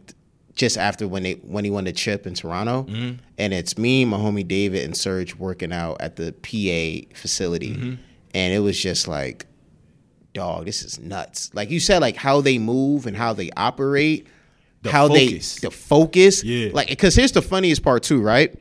just 0.55 0.77
after 0.77 1.07
when 1.07 1.24
they 1.24 1.34
when 1.34 1.63
he 1.65 1.72
won 1.72 1.84
the 1.84 1.91
chip 1.93 2.25
in 2.25 2.34
Toronto, 2.34 2.84
Mm-hmm. 2.84 3.15
and 3.38 3.53
it's 3.53 3.77
me, 3.77 4.05
my 4.05 4.17
homie 4.17 4.48
David, 4.48 4.86
and 4.86 4.95
Serge 4.95 5.36
working 5.36 5.72
out 5.74 5.98
at 6.01 6.15
the 6.15 6.31
PA 6.31 7.13
facility, 7.17 7.72
Mm-hmm. 7.75 7.93
and 8.34 8.53
it 8.53 8.60
was 8.60 8.79
just 8.81 9.07
like, 9.07 9.45
dog, 10.34 10.65
this 10.65 10.81
is 10.84 11.00
nuts. 11.00 11.51
Like 11.53 11.69
you 11.69 11.79
said, 11.79 12.00
like 12.01 12.15
how 12.15 12.41
they 12.41 12.57
move 12.57 13.05
and 13.05 13.15
how 13.17 13.34
they 13.34 13.50
operate, 13.57 14.27
The 14.84 14.91
how 14.91 15.07
focus. 15.07 15.55
they 15.55 15.67
the 15.67 15.72
focus, 15.72 16.43
Yeah. 16.43 16.69
like 16.74 16.88
because 16.89 17.15
here's 17.15 17.31
the 17.34 17.41
funniest 17.41 17.84
part 17.84 18.03
too, 18.03 18.22
right? 18.22 18.55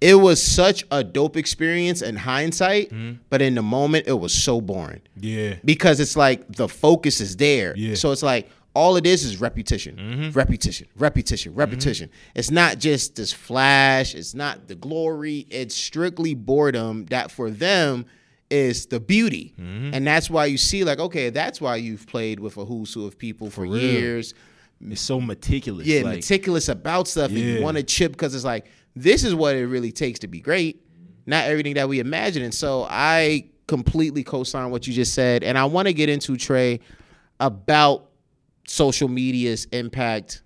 It 0.00 0.14
was 0.16 0.42
such 0.42 0.84
a 0.90 1.02
dope 1.04 1.36
experience 1.36 2.02
in 2.02 2.16
hindsight, 2.16 2.90
Mm-hmm. 2.90 3.18
but 3.30 3.40
in 3.42 3.54
the 3.54 3.62
moment 3.62 4.06
it 4.06 4.12
was 4.18 4.32
so 4.34 4.60
boring 4.60 5.00
Yeah. 5.18 5.56
because 5.64 6.00
it's 6.00 6.16
like 6.16 6.50
the 6.56 6.68
focus 6.68 7.20
is 7.20 7.36
there. 7.36 7.74
Yeah. 7.76 7.94
So 7.94 8.12
it's 8.12 8.22
like, 8.22 8.50
all 8.74 8.96
it 8.96 9.06
is 9.06 9.22
is 9.24 9.40
repetition, 9.40 9.96
mm-hmm. 9.96 10.30
repetition, 10.32 10.88
repetition, 10.96 11.52
mm-hmm. 11.52 11.60
repetition. 11.60 12.10
It's 12.34 12.50
not 12.50 12.78
just 12.80 13.14
this 13.14 13.32
flash. 13.32 14.14
It's 14.16 14.34
not 14.34 14.66
the 14.66 14.74
glory. 14.74 15.46
It's 15.48 15.74
strictly 15.76 16.34
boredom. 16.34 17.06
That 17.06 17.30
for 17.30 17.50
them 17.50 18.04
is 18.50 18.86
the 18.86 18.98
beauty, 18.98 19.54
mm-hmm. 19.58 19.94
and 19.94 20.04
that's 20.06 20.28
why 20.28 20.46
you 20.46 20.58
see 20.58 20.82
like 20.82 20.98
okay, 20.98 21.30
that's 21.30 21.60
why 21.60 21.76
you've 21.76 22.06
played 22.08 22.40
with 22.40 22.56
a 22.56 22.64
who's 22.64 22.92
who 22.92 23.06
of 23.06 23.16
people 23.16 23.48
for, 23.48 23.62
real. 23.62 23.76
years. 23.78 24.34
It's 24.84 25.00
so 25.00 25.20
meticulous. 25.20 25.86
Yeah, 25.86 26.02
like, 26.02 26.16
meticulous 26.16 26.68
about 26.68 27.08
stuff, 27.08 27.30
and 27.30 27.38
you 27.38 27.62
want 27.62 27.76
to 27.76 27.82
chip 27.82 28.12
because 28.12 28.34
it's 28.34 28.44
like 28.44 28.66
this 28.94 29.24
is 29.24 29.34
what 29.34 29.56
it 29.56 29.66
really 29.66 29.92
takes 29.92 30.20
to 30.20 30.28
be 30.28 30.40
great, 30.40 30.84
not 31.26 31.44
everything 31.44 31.74
that 31.74 31.88
we 31.88 32.00
imagine. 32.00 32.42
And 32.42 32.54
so 32.54 32.86
I 32.88 33.50
completely 33.66 34.22
co-sign 34.22 34.70
what 34.70 34.86
you 34.86 34.92
just 34.92 35.14
said, 35.14 35.42
and 35.42 35.56
I 35.56 35.64
want 35.64 35.88
to 35.88 35.94
get 35.94 36.08
into 36.08 36.36
Trey 36.36 36.80
about 37.40 38.10
social 38.66 39.08
media's 39.08 39.66
impact 39.72 40.42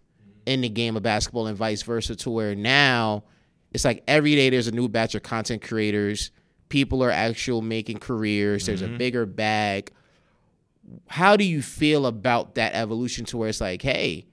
in 0.47 0.63
the 0.63 0.69
game 0.69 0.97
of 0.97 1.03
basketball 1.03 1.47
and 1.47 1.57
vice 1.57 1.83
versa 1.83 2.17
to 2.17 2.31
where 2.31 2.55
now 2.55 3.23
it's 3.73 3.85
like 3.85 4.03
every 4.09 4.35
day 4.35 4.51
there's 4.51 4.67
a 4.67 4.73
new 4.73 4.89
batch 4.89 5.15
of 5.15 5.23
content 5.23 5.63
creators 5.63 6.31
people 6.69 7.05
are 7.05 7.11
actual 7.11 7.63
making 7.63 7.99
careers 7.99 8.67
there's 8.67 8.83
a 8.83 8.87
mm-hmm. 8.87 8.97
bigger 8.97 9.27
bag 9.27 9.93
how 11.09 11.37
do 11.37 11.45
you 11.45 11.63
feel 11.63 12.07
about 12.07 12.55
that 12.55 12.75
evolution 12.75 13.25
to 13.25 13.37
where 13.37 13.49
it's 13.49 13.61
like 13.61 13.83
hey 13.83 14.27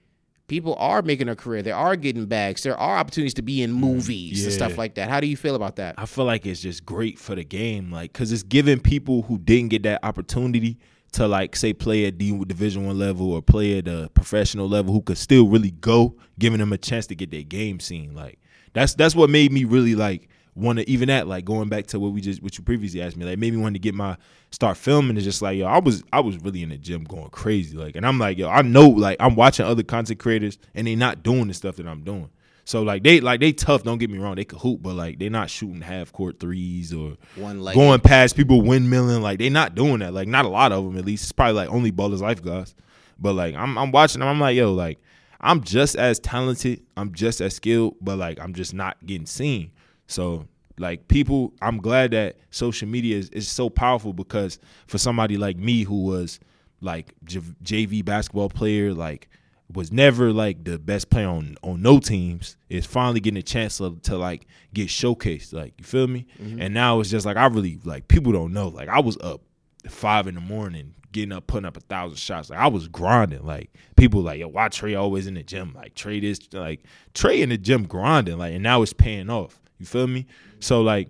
people 0.47 0.75
are 0.75 1.01
making 1.01 1.29
a 1.29 1.35
career. 1.35 1.61
They 1.61 1.71
are 1.71 1.95
getting 1.95 2.25
bags. 2.25 2.63
There 2.63 2.77
are 2.77 2.97
opportunities 2.97 3.33
to 3.35 3.41
be 3.41 3.61
in 3.61 3.71
mm, 3.71 3.79
movies 3.79 4.43
and 4.43 4.53
stuff 4.53 4.77
like 4.77 4.95
that. 4.95 5.09
How 5.09 5.19
do 5.19 5.27
you 5.27 5.37
feel 5.37 5.55
about 5.55 5.77
that? 5.77 5.95
I 5.97 6.05
feel 6.05 6.25
like 6.25 6.45
it's 6.45 6.61
just 6.61 6.85
great 6.85 7.19
for 7.19 7.35
the 7.35 7.43
game, 7.43 7.91
like 7.91 8.13
because 8.13 8.31
it's 8.31 8.43
giving 8.43 8.79
people 8.79 9.23
who 9.23 9.37
didn't 9.37 9.69
get 9.69 9.83
that 9.83 10.03
opportunity 10.03 10.77
to 11.13 11.27
like 11.27 11.55
say 11.55 11.73
play 11.73 12.05
at 12.05 12.17
D 12.17 12.37
Division 12.45 12.85
One 12.85 12.99
level 12.99 13.31
or 13.31 13.41
play 13.41 13.77
at 13.77 13.87
a 13.87 14.09
professional 14.13 14.67
level 14.67 14.93
who 14.93 15.01
could 15.01 15.17
still 15.17 15.47
really 15.47 15.71
go, 15.71 16.15
giving 16.37 16.59
them 16.59 16.73
a 16.73 16.77
chance 16.77 17.07
to 17.07 17.15
get 17.15 17.31
their 17.31 17.43
game 17.43 17.79
seen. 17.79 18.13
Like 18.13 18.39
that's 18.73 18.93
that's 18.93 19.15
what 19.15 19.29
made 19.29 19.51
me 19.51 19.63
really 19.63 19.95
like 19.95 20.29
want 20.55 20.79
to 20.79 20.89
even 20.89 21.09
that 21.09 21.27
like 21.27 21.43
going 21.43 21.67
back 21.67 21.85
to 21.87 21.99
what 21.99 22.13
we 22.13 22.21
just 22.21 22.41
what 22.41 22.57
you 22.57 22.63
previously 22.63 23.01
asked 23.01 23.17
me 23.17 23.25
like 23.25 23.37
made 23.37 23.53
me 23.53 23.59
want 23.59 23.75
to 23.75 23.79
get 23.79 23.93
my 23.93 24.17
start 24.51 24.77
filming. 24.77 25.17
It's 25.17 25.25
just 25.25 25.41
like 25.41 25.57
yo, 25.57 25.65
I 25.65 25.79
was 25.79 26.03
I 26.13 26.21
was 26.21 26.37
really 26.37 26.63
in 26.63 26.69
the 26.69 26.77
gym 26.77 27.03
going 27.03 27.29
crazy 27.29 27.75
like, 27.75 27.95
and 27.95 28.05
I'm 28.05 28.17
like 28.17 28.37
yo, 28.37 28.49
I 28.49 28.61
know 28.61 28.87
like 28.87 29.17
I'm 29.19 29.35
watching 29.35 29.65
other 29.65 29.83
content 29.83 30.19
creators 30.19 30.57
and 30.73 30.87
they 30.87 30.95
not 30.95 31.23
doing 31.23 31.47
the 31.47 31.53
stuff 31.53 31.75
that 31.75 31.87
I'm 31.87 32.03
doing. 32.03 32.29
So 32.63 32.81
like 32.81 33.03
they 33.03 33.21
like 33.21 33.41
they 33.41 33.53
tough. 33.53 33.83
Don't 33.83 33.99
get 33.99 34.09
me 34.09 34.17
wrong, 34.17 34.35
they 34.35 34.45
could 34.45 34.59
hoop, 34.59 34.81
but 34.81 34.95
like 34.95 35.19
they 35.19 35.29
not 35.29 35.49
shooting 35.49 35.81
half 35.81 36.11
court 36.11 36.39
threes 36.39 36.93
or 36.93 37.15
One 37.35 37.61
leg. 37.61 37.75
going 37.75 37.99
past 37.99 38.35
people 38.35 38.61
windmilling. 38.61 39.21
Like 39.21 39.37
they 39.39 39.49
not 39.49 39.75
doing 39.75 39.99
that. 39.99 40.13
Like 40.13 40.27
not 40.27 40.45
a 40.45 40.49
lot 40.49 40.71
of 40.71 40.83
them 40.83 40.97
at 40.97 41.05
least. 41.05 41.23
It's 41.23 41.31
probably 41.31 41.53
like 41.53 41.69
only 41.69 41.91
ballers 41.91 42.21
lifeguards. 42.21 42.73
But 43.19 43.33
like 43.33 43.55
I'm 43.55 43.77
I'm 43.77 43.91
watching 43.91 44.19
them. 44.19 44.29
I'm 44.29 44.39
like 44.39 44.55
yo 44.55 44.73
like 44.73 44.99
I'm 45.39 45.61
just 45.61 45.95
as 45.95 46.19
talented. 46.19 46.81
I'm 46.97 47.13
just 47.13 47.39
as 47.39 47.55
skilled, 47.55 47.97
but 48.01 48.17
like 48.17 48.39
I'm 48.39 48.53
just 48.53 48.73
not 48.73 48.97
getting 49.05 49.27
seen. 49.27 49.71
So 50.07 50.47
like 50.77 51.07
people, 51.07 51.53
I'm 51.61 51.77
glad 51.77 52.11
that 52.11 52.37
social 52.51 52.87
media 52.87 53.17
is, 53.17 53.29
is 53.29 53.47
so 53.47 53.69
powerful 53.69 54.13
because 54.13 54.59
for 54.87 54.97
somebody 54.97 55.37
like 55.37 55.57
me 55.57 55.83
who 55.83 56.03
was 56.03 56.39
like 56.81 57.13
J- 57.23 57.39
JV 57.63 58.03
basketball 58.03 58.49
player, 58.49 58.93
like 58.93 59.29
was 59.73 59.91
never 59.91 60.31
like 60.31 60.63
the 60.63 60.77
best 60.77 61.09
player 61.09 61.27
on 61.27 61.57
on 61.63 61.81
no 61.81 61.99
teams 61.99 62.55
is 62.69 62.85
finally 62.85 63.19
getting 63.19 63.37
a 63.37 63.43
chance 63.43 63.77
to, 63.77 63.97
to 64.03 64.17
like 64.17 64.45
get 64.73 64.87
showcased 64.87 65.53
like 65.53 65.73
you 65.77 65.83
feel 65.83 66.07
me? 66.07 66.27
Mm-hmm. 66.41 66.61
And 66.61 66.73
now 66.73 66.99
it's 66.99 67.09
just 67.09 67.25
like 67.25 67.37
i 67.37 67.45
really 67.47 67.79
like 67.83 68.07
people 68.07 68.31
don't 68.31 68.53
know 68.53 68.67
like 68.67 68.89
i 68.89 68.99
was 68.99 69.17
up 69.21 69.41
five 69.87 70.27
in 70.27 70.35
the 70.35 70.41
morning 70.41 70.93
getting 71.11 71.31
up 71.31 71.47
putting 71.47 71.65
up 71.65 71.77
a 71.77 71.81
thousand 71.81 72.17
shots 72.17 72.49
like 72.49 72.59
i 72.59 72.67
was 72.67 72.87
grinding 72.87 73.43
like 73.45 73.71
people 73.95 74.21
like 74.21 74.39
yo 74.39 74.47
why 74.47 74.67
trey 74.67 74.95
always 74.95 75.27
in 75.27 75.33
the 75.33 75.43
gym? 75.43 75.73
Like 75.75 75.95
trey 75.95 76.19
this 76.19 76.39
like 76.51 76.83
trey 77.13 77.41
in 77.41 77.49
the 77.49 77.57
gym 77.57 77.85
grinding 77.87 78.37
like 78.37 78.53
and 78.53 78.63
now 78.63 78.81
it's 78.81 78.93
paying 78.93 79.29
off 79.29 79.59
you 79.79 79.85
feel 79.85 80.07
me 80.07 80.25
so 80.59 80.81
like 80.81 81.09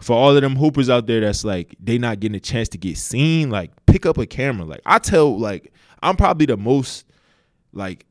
for 0.00 0.14
all 0.14 0.34
of 0.34 0.42
them 0.42 0.56
hoopers 0.56 0.88
out 0.88 1.06
there 1.06 1.20
that's 1.20 1.44
like 1.44 1.74
they 1.80 1.98
not 1.98 2.20
getting 2.20 2.36
a 2.36 2.40
chance 2.40 2.68
to 2.68 2.78
get 2.78 2.96
seen 2.96 3.50
like 3.50 3.70
pick 3.86 4.06
up 4.06 4.18
a 4.18 4.26
camera 4.26 4.64
like 4.64 4.80
i 4.86 4.98
tell 4.98 5.38
like 5.38 5.72
i'm 6.02 6.16
probably 6.16 6.46
the 6.46 6.56
most 6.56 7.04
like 7.72 8.06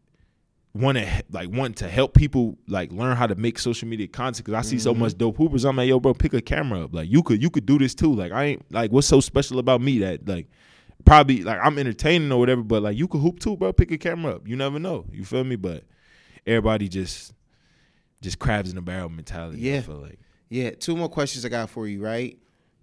want 0.78 0.98
to 0.98 1.24
like 1.32 1.50
want 1.50 1.78
to 1.78 1.90
help 1.90 2.14
people 2.14 2.58
like 2.68 2.92
learn 2.92 3.16
how 3.18 3.28
to 3.28 3.36
make 3.36 3.60
social 3.60 3.88
media 3.88 4.08
content 4.08 4.46
because 4.46 4.54
I 4.54 4.62
see 4.62 4.80
so 4.80 4.92
mm-hmm. 4.92 5.04
much 5.04 5.18
dope 5.18 5.38
hoopers. 5.38 5.66
I'm 5.66 5.76
like, 5.76 5.90
yo, 5.90 6.00
bro, 6.00 6.14
pick 6.14 6.34
a 6.34 6.42
camera 6.42 6.84
up. 6.84 6.94
Like 6.94 7.10
you 7.10 7.24
could 7.24 7.42
you 7.42 7.50
could 7.50 7.66
do 7.66 7.78
this 7.78 7.96
too. 7.96 8.14
Like 8.14 8.32
I 8.32 8.44
ain't 8.46 8.72
like 8.72 8.92
what's 8.92 9.08
so 9.08 9.20
special 9.20 9.60
about 9.60 9.82
me 9.82 10.00
that 10.00 10.28
like 10.28 10.48
probably 11.06 11.44
like 11.44 11.60
I'm 11.62 11.78
entertaining 11.78 12.32
or 12.32 12.40
whatever, 12.40 12.64
but 12.64 12.84
like 12.84 12.98
you 12.98 13.08
could 13.08 13.22
hoop 13.22 13.40
too, 13.40 13.58
bro. 13.58 13.74
Pick 13.74 13.92
a 13.92 13.98
camera 13.98 14.36
up. 14.36 14.48
You 14.48 14.56
never 14.56 14.80
know. 14.80 15.06
You 15.12 15.26
feel 15.26 15.44
me? 15.44 15.56
But 15.56 15.84
everybody 16.46 16.88
just 16.88 17.34
just 18.22 18.40
crabs 18.40 18.72
in 18.72 18.78
a 18.78 18.82
barrel 18.82 19.10
mentality. 19.10 19.60
Yeah. 19.60 19.78
I 19.78 19.82
feel 19.82 19.96
like 19.96 20.20
Yeah, 20.50 20.72
two 20.72 20.96
more 20.96 21.10
questions 21.10 21.46
I 21.46 21.50
got 21.50 21.70
for 21.70 21.88
you, 21.88 22.02
right? 22.02 22.38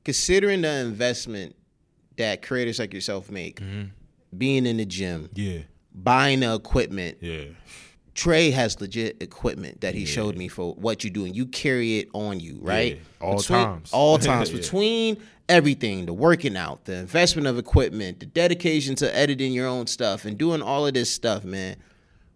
Considering 0.04 0.62
the 0.62 0.72
investment 0.80 1.56
that 2.16 2.42
creators 2.42 2.78
like 2.78 2.92
yourself 2.94 3.30
make, 3.30 3.60
mm-hmm. 3.60 3.88
being 4.36 4.66
in 4.66 4.76
the 4.76 4.84
gym, 4.84 5.30
yeah, 5.34 5.60
buying 5.94 6.40
the 6.40 6.54
equipment, 6.54 7.18
yeah, 7.20 7.44
Trey 8.14 8.50
has 8.52 8.80
legit 8.80 9.20
equipment 9.20 9.80
that 9.80 9.94
he 9.94 10.04
showed 10.04 10.36
me 10.36 10.46
for 10.46 10.74
what 10.74 11.02
you 11.02 11.10
do, 11.10 11.24
and 11.24 11.34
you 11.34 11.46
carry 11.46 11.98
it 11.98 12.08
on 12.12 12.38
you, 12.38 12.58
right? 12.60 12.96
Yeah, 12.96 13.26
all 13.26 13.36
Between- 13.38 13.64
times. 13.64 13.90
All 13.92 14.18
times. 14.30 14.50
Yeah. 14.52 14.58
Between 14.58 15.16
everything, 15.48 16.06
the 16.06 16.12
working 16.12 16.56
out, 16.56 16.84
the 16.84 16.94
investment 16.96 17.48
of 17.48 17.58
equipment, 17.58 18.20
the 18.20 18.26
dedication 18.26 18.94
to 18.96 19.16
editing 19.16 19.52
your 19.52 19.66
own 19.66 19.86
stuff 19.88 20.24
and 20.26 20.38
doing 20.38 20.62
all 20.62 20.86
of 20.86 20.94
this 20.94 21.10
stuff, 21.10 21.44
man. 21.44 21.76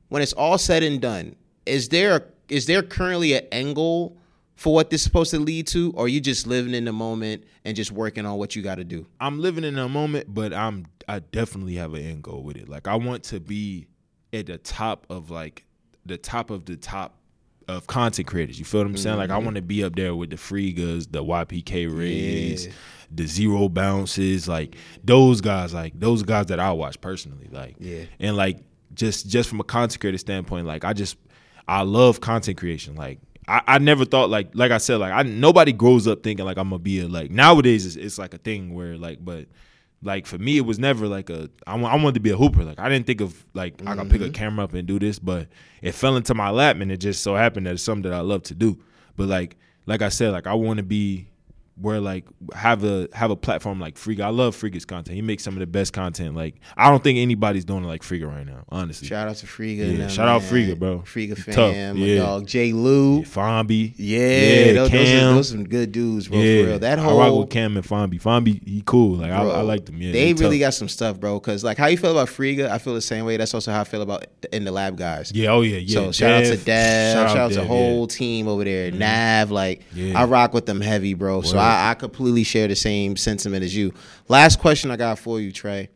When 0.08 0.20
it's 0.22 0.32
all 0.32 0.58
said 0.58 0.82
and 0.82 1.00
done, 1.00 1.36
is 1.66 1.90
there 1.90 2.16
a, 2.16 2.22
is 2.48 2.66
there 2.66 2.82
currently 2.82 3.34
an 3.34 3.44
end 3.52 3.74
goal 3.74 4.16
for 4.56 4.74
what 4.74 4.90
this 4.90 5.02
is 5.02 5.04
supposed 5.04 5.30
to 5.30 5.38
lead 5.38 5.66
to, 5.68 5.92
or 5.94 6.06
are 6.06 6.08
you 6.08 6.20
just 6.20 6.46
living 6.46 6.74
in 6.74 6.84
the 6.84 6.92
moment 6.92 7.44
and 7.64 7.76
just 7.76 7.92
working 7.92 8.26
on 8.26 8.38
what 8.38 8.56
you 8.56 8.62
got 8.62 8.76
to 8.76 8.84
do? 8.84 9.06
I'm 9.20 9.40
living 9.40 9.64
in 9.64 9.74
the 9.74 9.88
moment, 9.88 10.32
but 10.32 10.52
I'm 10.52 10.86
I 11.08 11.20
definitely 11.20 11.76
have 11.76 11.94
an 11.94 12.02
end 12.02 12.22
goal 12.22 12.42
with 12.42 12.56
it. 12.56 12.68
Like 12.68 12.88
I 12.88 12.96
want 12.96 13.22
to 13.24 13.40
be 13.40 13.86
at 14.32 14.46
the 14.46 14.58
top 14.58 15.06
of 15.08 15.30
like 15.30 15.64
the 16.04 16.18
top 16.18 16.50
of 16.50 16.64
the 16.64 16.76
top 16.76 17.14
of 17.68 17.86
content 17.86 18.26
creators. 18.26 18.58
You 18.58 18.64
feel 18.64 18.80
what 18.80 18.86
I'm 18.86 18.96
saying? 18.96 19.16
Like 19.16 19.30
I 19.30 19.34
mm-hmm. 19.36 19.44
want 19.44 19.56
to 19.56 19.62
be 19.62 19.84
up 19.84 19.94
there 19.94 20.16
with 20.16 20.30
the 20.30 20.36
Frigas, 20.36 21.10
the 21.10 21.22
YPK 21.22 21.96
Rays, 21.96 22.66
Yeah. 22.66 22.72
the 23.12 23.26
Zero 23.26 23.68
Bounces, 23.68 24.48
like 24.48 24.76
those 25.04 25.40
guys, 25.40 25.74
like 25.74 25.98
those 25.98 26.22
guys 26.22 26.46
that 26.46 26.58
I 26.58 26.72
watch 26.72 27.00
personally. 27.00 27.48
Like 27.50 27.76
Yeah. 27.78 28.04
and 28.18 28.36
like 28.36 28.58
just 28.94 29.28
just 29.28 29.48
from 29.48 29.60
a 29.60 29.64
content 29.64 30.00
creator 30.00 30.18
standpoint, 30.18 30.66
like 30.66 30.84
I 30.84 30.94
just 30.94 31.16
I 31.68 31.82
love 31.82 32.20
content 32.20 32.56
creation. 32.56 32.96
Like 32.96 33.20
I, 33.46 33.62
I 33.66 33.78
never 33.78 34.04
thought 34.04 34.30
like 34.30 34.50
like 34.54 34.70
I 34.70 34.78
said 34.78 34.96
like 34.96 35.12
I 35.12 35.22
nobody 35.22 35.72
grows 35.72 36.08
up 36.08 36.22
thinking 36.22 36.46
like 36.46 36.56
I'm 36.56 36.70
gonna 36.70 36.78
be 36.78 37.00
a 37.00 37.08
like 37.08 37.30
nowadays 37.30 37.86
it's, 37.86 37.96
it's 37.96 38.18
like 38.18 38.34
a 38.34 38.38
thing 38.38 38.74
where 38.74 38.96
like 38.96 39.22
but 39.22 39.46
like 40.02 40.26
for 40.26 40.38
me 40.38 40.56
it 40.56 40.62
was 40.62 40.78
never 40.78 41.06
like 41.06 41.28
a 41.28 41.50
I, 41.66 41.74
wanted 41.74 42.14
to 42.14 42.20
be 42.20 42.30
a 42.30 42.36
hooper. 42.36 42.64
Like 42.64 42.78
I 42.78 42.88
didn't 42.88 43.06
think 43.06 43.20
of 43.20 43.44
like 43.52 43.82
I 43.82 43.94
gotta 43.94 44.08
pick 44.08 44.22
a 44.22 44.24
mm-hmm. 44.24 44.32
camera 44.32 44.64
up 44.64 44.72
and 44.72 44.88
do 44.88 44.98
this 44.98 45.18
but 45.18 45.48
it 45.82 45.92
fell 45.92 46.16
into 46.16 46.34
my 46.34 46.50
lap 46.50 46.76
and 46.76 46.90
it 46.90 46.98
just 46.98 47.22
so 47.22 47.34
happened 47.34 47.66
that 47.66 47.74
it's 47.74 47.82
something 47.82 48.10
that 48.10 48.16
I 48.16 48.22
love 48.22 48.44
to 48.44 48.54
do. 48.54 48.78
But 49.16 49.28
like 49.28 49.56
like 49.86 50.00
I 50.00 50.08
said 50.08 50.32
like 50.32 50.46
I 50.46 50.54
want 50.54 50.78
to 50.78 50.82
be 50.82 51.28
where 51.80 52.00
like 52.00 52.24
have 52.54 52.84
a 52.84 53.08
have 53.12 53.30
a 53.30 53.36
platform 53.36 53.80
like 53.80 53.96
Friga. 53.96 54.20
I 54.20 54.28
love 54.28 54.56
Friga's 54.56 54.84
content. 54.84 55.14
He 55.14 55.22
makes 55.22 55.42
some 55.42 55.54
of 55.54 55.60
the 55.60 55.66
best 55.66 55.92
content. 55.92 56.34
Like 56.34 56.56
I 56.76 56.90
don't 56.90 57.02
think 57.02 57.18
anybody's 57.18 57.64
doing 57.64 57.84
it 57.84 57.86
like 57.86 58.02
Friga 58.02 58.26
right 58.28 58.46
now, 58.46 58.64
honestly. 58.68 59.08
Shout 59.08 59.28
out 59.28 59.36
to 59.36 59.46
Friga. 59.46 59.90
Yeah, 59.90 59.98
them, 59.98 60.08
shout 60.08 60.28
out 60.28 60.42
man. 60.42 60.50
Friga, 60.50 60.78
bro. 60.78 60.98
Friga 61.00 61.36
Tough, 61.36 61.72
fam, 61.72 61.98
my 61.98 62.06
yeah. 62.06 62.18
dog 62.18 62.46
J. 62.46 62.72
Lou. 62.72 63.22
Fombi. 63.22 63.94
Yeah, 63.96 64.18
those, 64.18 64.74
those, 64.74 64.86
are, 64.88 64.90
Cam. 64.90 65.34
those 65.34 65.52
are 65.52 65.56
some 65.56 65.68
good 65.68 65.92
dudes, 65.92 66.28
bro. 66.28 66.38
yeah, 66.38 66.62
For 66.62 66.68
real. 66.70 66.78
That 66.80 66.98
whole 66.98 67.20
I 67.20 67.28
rock 67.28 67.38
with 67.38 67.50
Cam 67.50 67.76
and 67.76 67.86
Fombi. 67.86 68.20
Fombi, 68.20 68.66
he 68.66 68.82
cool. 68.84 69.16
Like 69.16 69.30
I, 69.30 69.42
Bro, 69.42 69.50
I 69.52 69.60
like 69.62 69.86
them. 69.86 70.00
Yeah, 70.00 70.12
they 70.12 70.32
tough. 70.32 70.40
really 70.40 70.58
got 70.58 70.74
some 70.74 70.88
stuff, 70.88 71.20
bro. 71.20 71.38
Cause 71.40 71.64
like 71.64 71.78
how 71.78 71.86
you 71.86 71.96
feel 71.96 72.12
about 72.12 72.28
Friga, 72.28 72.68
I 72.68 72.78
feel 72.78 72.94
the 72.94 73.00
same 73.00 73.24
way. 73.24 73.36
That's 73.36 73.54
also 73.54 73.72
how 73.72 73.80
I 73.80 73.84
feel 73.84 74.02
about 74.02 74.26
the, 74.40 74.54
in 74.54 74.64
the 74.64 74.72
lab 74.72 74.96
guys. 74.96 75.32
Yeah, 75.32 75.50
oh 75.50 75.62
yeah, 75.62 75.78
yeah. 75.78 75.94
so 75.94 76.12
shout 76.12 76.32
out 76.32 76.44
to 76.44 76.56
Dev. 76.56 76.64
Dev, 76.64 77.28
shout, 77.28 77.36
out 77.36 77.48
to 77.48 77.54
Dev, 77.54 77.62
the 77.62 77.68
whole 77.68 78.00
yeah. 78.02 78.06
team 78.16 78.48
over 78.48 78.64
there. 78.64 78.90
Mm-hmm. 78.90 78.98
Nav, 78.98 79.50
like 79.50 79.82
Yeah. 79.92 80.20
I 80.20 80.24
rock 80.24 80.52
with 80.54 80.66
them 80.66 80.80
heavy, 80.80 81.14
bro. 81.14 81.42
So 81.42 81.56
Word. 81.56 81.62
I, 81.68 81.90
I 81.90 81.94
completely 81.94 82.44
share 82.44 82.68
the 82.68 82.76
same 82.76 83.16
sentiment 83.16 83.64
as 83.64 83.76
you. 83.76 83.92
Last 84.28 84.58
question 84.58 84.90
I 84.90 84.96
got 84.96 85.18
for 85.18 85.40
you, 85.40 85.52
Trey. 85.52 85.90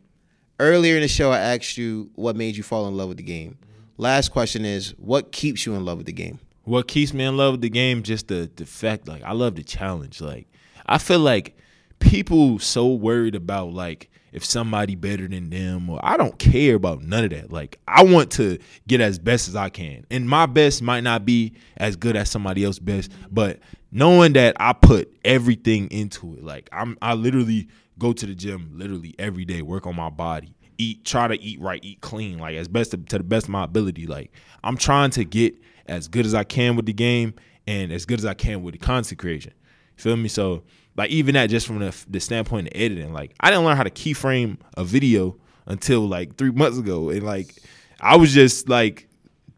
Earlier 0.60 0.96
in 0.96 1.02
the 1.02 1.08
show, 1.08 1.32
I 1.32 1.38
asked 1.38 1.76
you 1.76 2.10
what 2.14 2.36
made 2.36 2.56
you 2.56 2.62
fall 2.62 2.86
in 2.88 2.96
love 2.96 3.08
with 3.08 3.16
the 3.16 3.22
game. 3.22 3.58
Last 3.96 4.30
question 4.30 4.64
is, 4.64 4.90
what 4.98 5.32
keeps 5.32 5.66
you 5.66 5.74
in 5.74 5.84
love 5.84 5.98
with 5.98 6.06
the 6.06 6.12
game? 6.12 6.38
What 6.64 6.86
keeps 6.86 7.12
me 7.12 7.24
in 7.24 7.36
love 7.36 7.54
with 7.54 7.60
the 7.62 7.70
game? 7.70 8.02
Just 8.02 8.28
the 8.28 8.50
the 8.54 8.66
fact, 8.66 9.08
like 9.08 9.22
I 9.24 9.32
love 9.32 9.56
the 9.56 9.64
challenge. 9.64 10.20
Like 10.20 10.46
I 10.86 10.98
feel 10.98 11.18
like 11.18 11.56
people 11.98 12.58
so 12.58 12.88
worried 12.88 13.34
about 13.34 13.72
like 13.72 14.10
if 14.32 14.44
somebody 14.44 14.94
better 14.94 15.26
than 15.28 15.50
them, 15.50 15.90
or 15.90 16.00
I 16.02 16.16
don't 16.16 16.38
care 16.38 16.74
about 16.74 17.02
none 17.02 17.24
of 17.24 17.30
that. 17.30 17.52
Like 17.52 17.78
I 17.88 18.04
want 18.04 18.30
to 18.32 18.58
get 18.86 19.00
as 19.00 19.18
best 19.18 19.48
as 19.48 19.56
I 19.56 19.68
can, 19.68 20.06
and 20.10 20.28
my 20.28 20.46
best 20.46 20.82
might 20.82 21.02
not 21.02 21.24
be 21.24 21.54
as 21.76 21.96
good 21.96 22.16
as 22.16 22.30
somebody 22.30 22.64
else's 22.64 22.78
best, 22.78 23.10
but 23.30 23.58
knowing 23.92 24.32
that 24.32 24.56
I 24.58 24.72
put 24.72 25.14
everything 25.24 25.88
into 25.88 26.34
it, 26.34 26.42
like 26.42 26.68
I'm, 26.72 26.96
I 27.02 27.14
literally 27.14 27.68
go 27.98 28.12
to 28.12 28.26
the 28.26 28.34
gym 28.34 28.72
literally 28.74 29.14
every 29.18 29.44
day, 29.44 29.62
work 29.62 29.86
on 29.86 29.94
my 29.94 30.10
body, 30.10 30.54
eat, 30.78 31.04
try 31.04 31.28
to 31.28 31.40
eat 31.40 31.60
right, 31.60 31.78
eat 31.84 32.00
clean, 32.00 32.38
like 32.38 32.56
as 32.56 32.66
best 32.66 32.92
to, 32.92 32.96
to 32.96 33.18
the 33.18 33.24
best 33.24 33.46
of 33.46 33.50
my 33.50 33.64
ability. 33.64 34.06
Like 34.06 34.32
I'm 34.64 34.76
trying 34.76 35.10
to 35.10 35.24
get 35.24 35.54
as 35.86 36.08
good 36.08 36.26
as 36.26 36.34
I 36.34 36.44
can 36.44 36.74
with 36.74 36.86
the 36.86 36.92
game 36.92 37.34
and 37.66 37.92
as 37.92 38.06
good 38.06 38.18
as 38.18 38.24
I 38.24 38.34
can 38.34 38.62
with 38.62 38.72
the 38.72 38.78
content 38.78 39.20
creation. 39.20 39.52
Feel 39.96 40.16
me? 40.16 40.28
So 40.28 40.64
like 40.96 41.10
even 41.10 41.34
that 41.34 41.50
just 41.50 41.66
from 41.66 41.78
the, 41.78 41.94
the 42.08 42.20
standpoint 42.20 42.68
of 42.68 42.72
editing, 42.74 43.12
like 43.12 43.34
I 43.40 43.50
didn't 43.50 43.64
learn 43.64 43.76
how 43.76 43.82
to 43.82 43.90
keyframe 43.90 44.58
a 44.76 44.84
video 44.84 45.36
until 45.66 46.08
like 46.08 46.36
three 46.36 46.50
months 46.50 46.78
ago, 46.78 47.10
and 47.10 47.22
like 47.22 47.62
I 48.00 48.16
was 48.16 48.32
just 48.32 48.68
like 48.68 49.08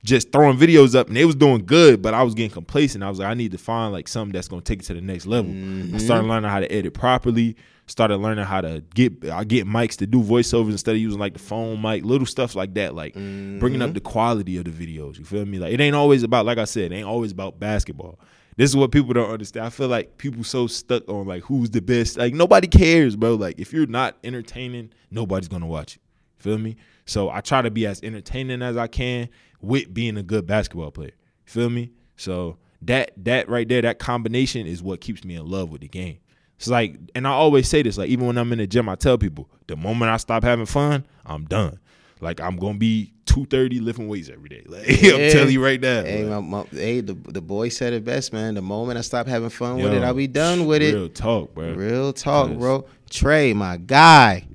just 0.05 0.31
throwing 0.31 0.59
videos 0.59 0.95
up 0.95 1.09
and 1.09 1.17
they 1.17 1.25
was 1.25 1.35
doing 1.35 1.64
good, 1.64 2.03
but 2.03 2.12
I 2.12 2.23
was 2.23 2.35
getting 2.35 2.51
complacent. 2.51 3.03
I 3.03 3.09
was 3.09 3.19
like, 3.19 3.29
I 3.29 3.35
need 3.35 3.53
to 3.53 3.59
find 3.59 3.90
like 3.90 4.07
something 4.07 4.35
that's 4.35 4.49
gonna 4.49 4.61
take 4.61 4.81
it 4.81 4.85
to 4.87 4.95
the 4.95 5.01
next 5.01 5.25
level. 5.25 5.51
Mm-hmm. 5.51 5.95
I 5.95 5.99
started 5.99 6.29
learning 6.29 6.51
how 6.51 6.61
to 6.61 6.71
edit 6.71 6.93
properly. 6.93 7.57
Started 7.87 8.17
learning 8.17 8.45
how 8.45 8.61
to 8.61 8.83
get 8.95 9.29
I 9.31 9.45
get 9.45 9.67
mics 9.67 9.97
to 9.97 10.07
do 10.07 10.23
voiceovers 10.23 10.71
instead 10.71 10.95
of 10.95 11.01
using 11.01 11.19
like 11.19 11.33
the 11.33 11.38
phone 11.38 11.81
mic, 11.81 12.05
little 12.05 12.27
stuff 12.27 12.55
like 12.55 12.75
that, 12.75 12.95
like 12.95 13.14
mm-hmm. 13.14 13.59
bringing 13.59 13.83
up 13.83 13.95
the 13.95 14.01
quality 14.01 14.59
of 14.59 14.64
the 14.64 14.71
videos. 14.71 15.19
You 15.19 15.25
feel 15.25 15.45
me? 15.45 15.59
Like 15.59 15.73
it 15.73 15.81
ain't 15.81 15.97
always 15.97 16.23
about, 16.23 16.47
like 16.47 16.59
I 16.59 16.64
said, 16.64 16.93
it 16.93 16.97
ain't 16.97 17.07
always 17.07 17.33
about 17.33 17.59
basketball. 17.59 18.19
This 18.57 18.71
is 18.71 18.77
what 18.77 18.93
people 18.93 19.12
don't 19.14 19.31
understand. 19.31 19.67
I 19.67 19.71
feel 19.71 19.88
like 19.88 20.17
people 20.17 20.45
so 20.45 20.67
stuck 20.67 21.09
on 21.09 21.27
like 21.27 21.43
who's 21.45 21.71
the 21.71 21.83
best. 21.83 22.19
Like 22.19 22.35
nobody 22.35 22.69
cares, 22.69 23.17
bro. 23.17 23.35
Like 23.35 23.59
if 23.59 23.73
you're 23.73 23.87
not 23.87 24.17
entertaining, 24.23 24.90
nobody's 25.11 25.49
gonna 25.49 25.67
watch 25.67 25.97
you. 25.97 26.01
Feel 26.38 26.59
me? 26.59 26.77
So 27.07 27.31
I 27.31 27.40
try 27.40 27.62
to 27.62 27.71
be 27.71 27.87
as 27.87 28.03
entertaining 28.03 28.62
as 28.62 28.77
I 28.77 28.87
can 28.87 29.29
with 29.64 29.92
being 29.92 30.16
a 30.16 30.22
good 30.22 30.46
basketball 30.46 30.90
player. 30.90 31.12
Feel 31.44 31.70
me? 31.70 31.92
So 32.16 32.59
that 32.83 33.12
that 33.24 33.48
right 33.48 33.68
there, 33.68 33.83
that 33.83 33.98
combination 33.98 34.66
is 34.66 34.83
what 34.83 35.00
keeps 35.00 35.24
me 35.24 35.37
in 35.37 35.46
love 35.46 35.70
with 35.70 35.81
the 35.81 35.88
game. 35.88 36.18
It's 36.57 36.68
like, 36.68 36.96
and 37.14 37.27
I 37.27 37.31
always 37.31 37.68
say 37.68 37.83
this, 37.83 37.98
like 37.98 38.09
even 38.09 38.27
when 38.27 38.38
I'm 38.38 38.53
in 38.53 38.59
the 38.59 38.66
gym, 38.66 38.88
I 38.88 38.94
tell 38.94 39.18
people, 39.18 39.50
the 39.66 39.77
moment 39.77 40.11
I 40.11 40.18
stop 40.18 40.44
having 40.44 40.66
fun, 40.66 41.05
I'm 41.27 41.44
done. 41.44 41.79
Like 42.20 42.40
I'm 42.40 42.57
gonna 42.57 42.79
be 42.79 43.12
two 43.27 43.44
thirty 43.46 43.81
lifting 43.81 44.09
weights 44.09 44.29
every 44.29 44.48
day. 44.48 44.62
Like 44.68 45.03
yeah. 45.03 45.12
I'm 45.12 45.33
telling 45.33 45.53
you 45.53 45.62
right 45.62 45.81
now. 45.81 46.03
Hey, 46.03 46.24
my, 46.24 46.40
my, 46.40 46.64
hey, 46.70 47.00
the 47.00 47.14
the 47.14 47.42
boy 47.42 47.68
said 47.68 47.92
it 47.92 48.05
best, 48.05 48.33
man. 48.33 48.55
The 48.55 48.62
moment 48.62 48.98
I 48.98 49.03
stop 49.03 49.27
having 49.27 49.50
fun 49.50 49.79
Yo, 49.79 49.85
with 49.85 49.94
it, 49.94 50.03
I'll 50.03 50.14
be 50.14 50.27
done 50.27 50.66
with 50.66 50.81
real 50.81 50.90
it. 50.90 50.94
Real 50.94 51.09
talk, 51.09 51.55
bro. 51.55 51.74
Real 51.74 52.12
talk, 52.12 52.50
bro. 52.53 52.87
Trey, 53.11 53.53
my 53.53 53.77
guy. 53.77 54.46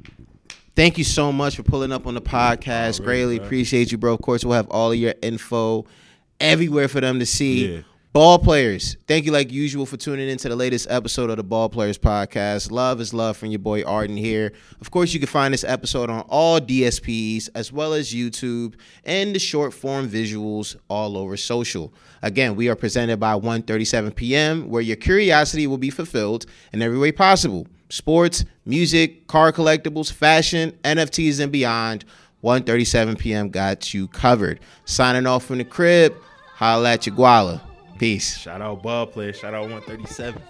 Thank 0.80 0.98
you 0.98 1.04
so 1.04 1.34
much 1.34 1.58
for 1.58 1.64
pulling 1.64 1.92
up 1.92 2.08
on 2.08 2.14
the 2.14 2.22
podcast. 2.22 3.04
Greatly 3.04 3.36
appreciate 3.36 3.92
you, 3.92 3.98
bro. 3.98 4.14
Of 4.14 4.22
course, 4.22 4.46
we'll 4.46 4.56
have 4.56 4.70
all 4.70 4.94
of 4.94 4.98
your 4.98 5.14
info 5.22 5.86
everywhere 6.40 6.88
for 6.88 7.02
them 7.02 7.20
to 7.20 7.26
see. 7.26 7.68
Yeah. 7.68 7.82
Ball 8.14 8.40
players, 8.40 8.96
thank 9.06 9.26
you 9.26 9.34
like 9.34 9.52
usual 9.52 9.86
for 9.86 9.98
tuning 9.98 10.30
into 10.30 10.48
the 10.48 10.56
latest 10.56 10.88
episode 10.90 11.30
of 11.30 11.36
the 11.36 11.44
Ball 11.44 11.68
Players 11.68 11.98
Podcast. 11.98 12.72
Love 12.72 13.02
is 13.02 13.14
love 13.14 13.36
from 13.36 13.50
your 13.52 13.60
boy 13.60 13.84
Arden 13.84 14.16
here. 14.16 14.54
Of 14.80 14.90
course, 14.90 15.14
you 15.14 15.20
can 15.20 15.28
find 15.28 15.54
this 15.54 15.66
episode 15.66 16.10
on 16.10 16.22
all 16.30 16.62
DSPs 16.62 17.50
as 17.56 17.74
well 17.74 17.92
as 17.92 18.14
YouTube 18.14 18.76
and 19.04 19.36
the 19.36 19.40
short 19.40 19.74
form 19.74 20.08
visuals 20.08 20.78
all 20.88 21.18
over 21.18 21.36
social. 21.36 21.94
Again, 22.22 22.56
we 22.56 22.70
are 22.70 22.76
presented 22.78 23.20
by 23.20 23.34
One37pm, 23.34 24.68
where 24.68 24.82
your 24.82 24.96
curiosity 24.96 25.68
will 25.68 25.78
be 25.78 25.90
fulfilled 25.90 26.46
in 26.72 26.82
every 26.82 26.98
way 26.98 27.12
possible. 27.12 27.68
Sports, 27.90 28.46
music, 28.66 29.28
car 29.28 29.52
collectibles, 29.52 30.12
fashion, 30.12 30.72
NFTs, 30.84 31.40
and 31.40 31.52
beyond. 31.52 32.06
One37pm 32.44 33.52
got 33.52 33.94
you 33.94 34.08
covered. 34.08 34.60
Signing 34.86 35.26
off 35.26 35.46
from 35.46 35.58
the 35.58 35.66
crib. 35.66 36.16
Holla 36.56 36.94
at 36.94 37.06
your 37.06 37.16
guala. 37.16 37.62
Peace. 37.98 38.38
Shout 38.38 38.62
out 38.62 38.82
ball 38.82 39.08
player. 39.08 39.34
Shout 39.34 39.54
out 39.54 39.64
137. 39.64 40.42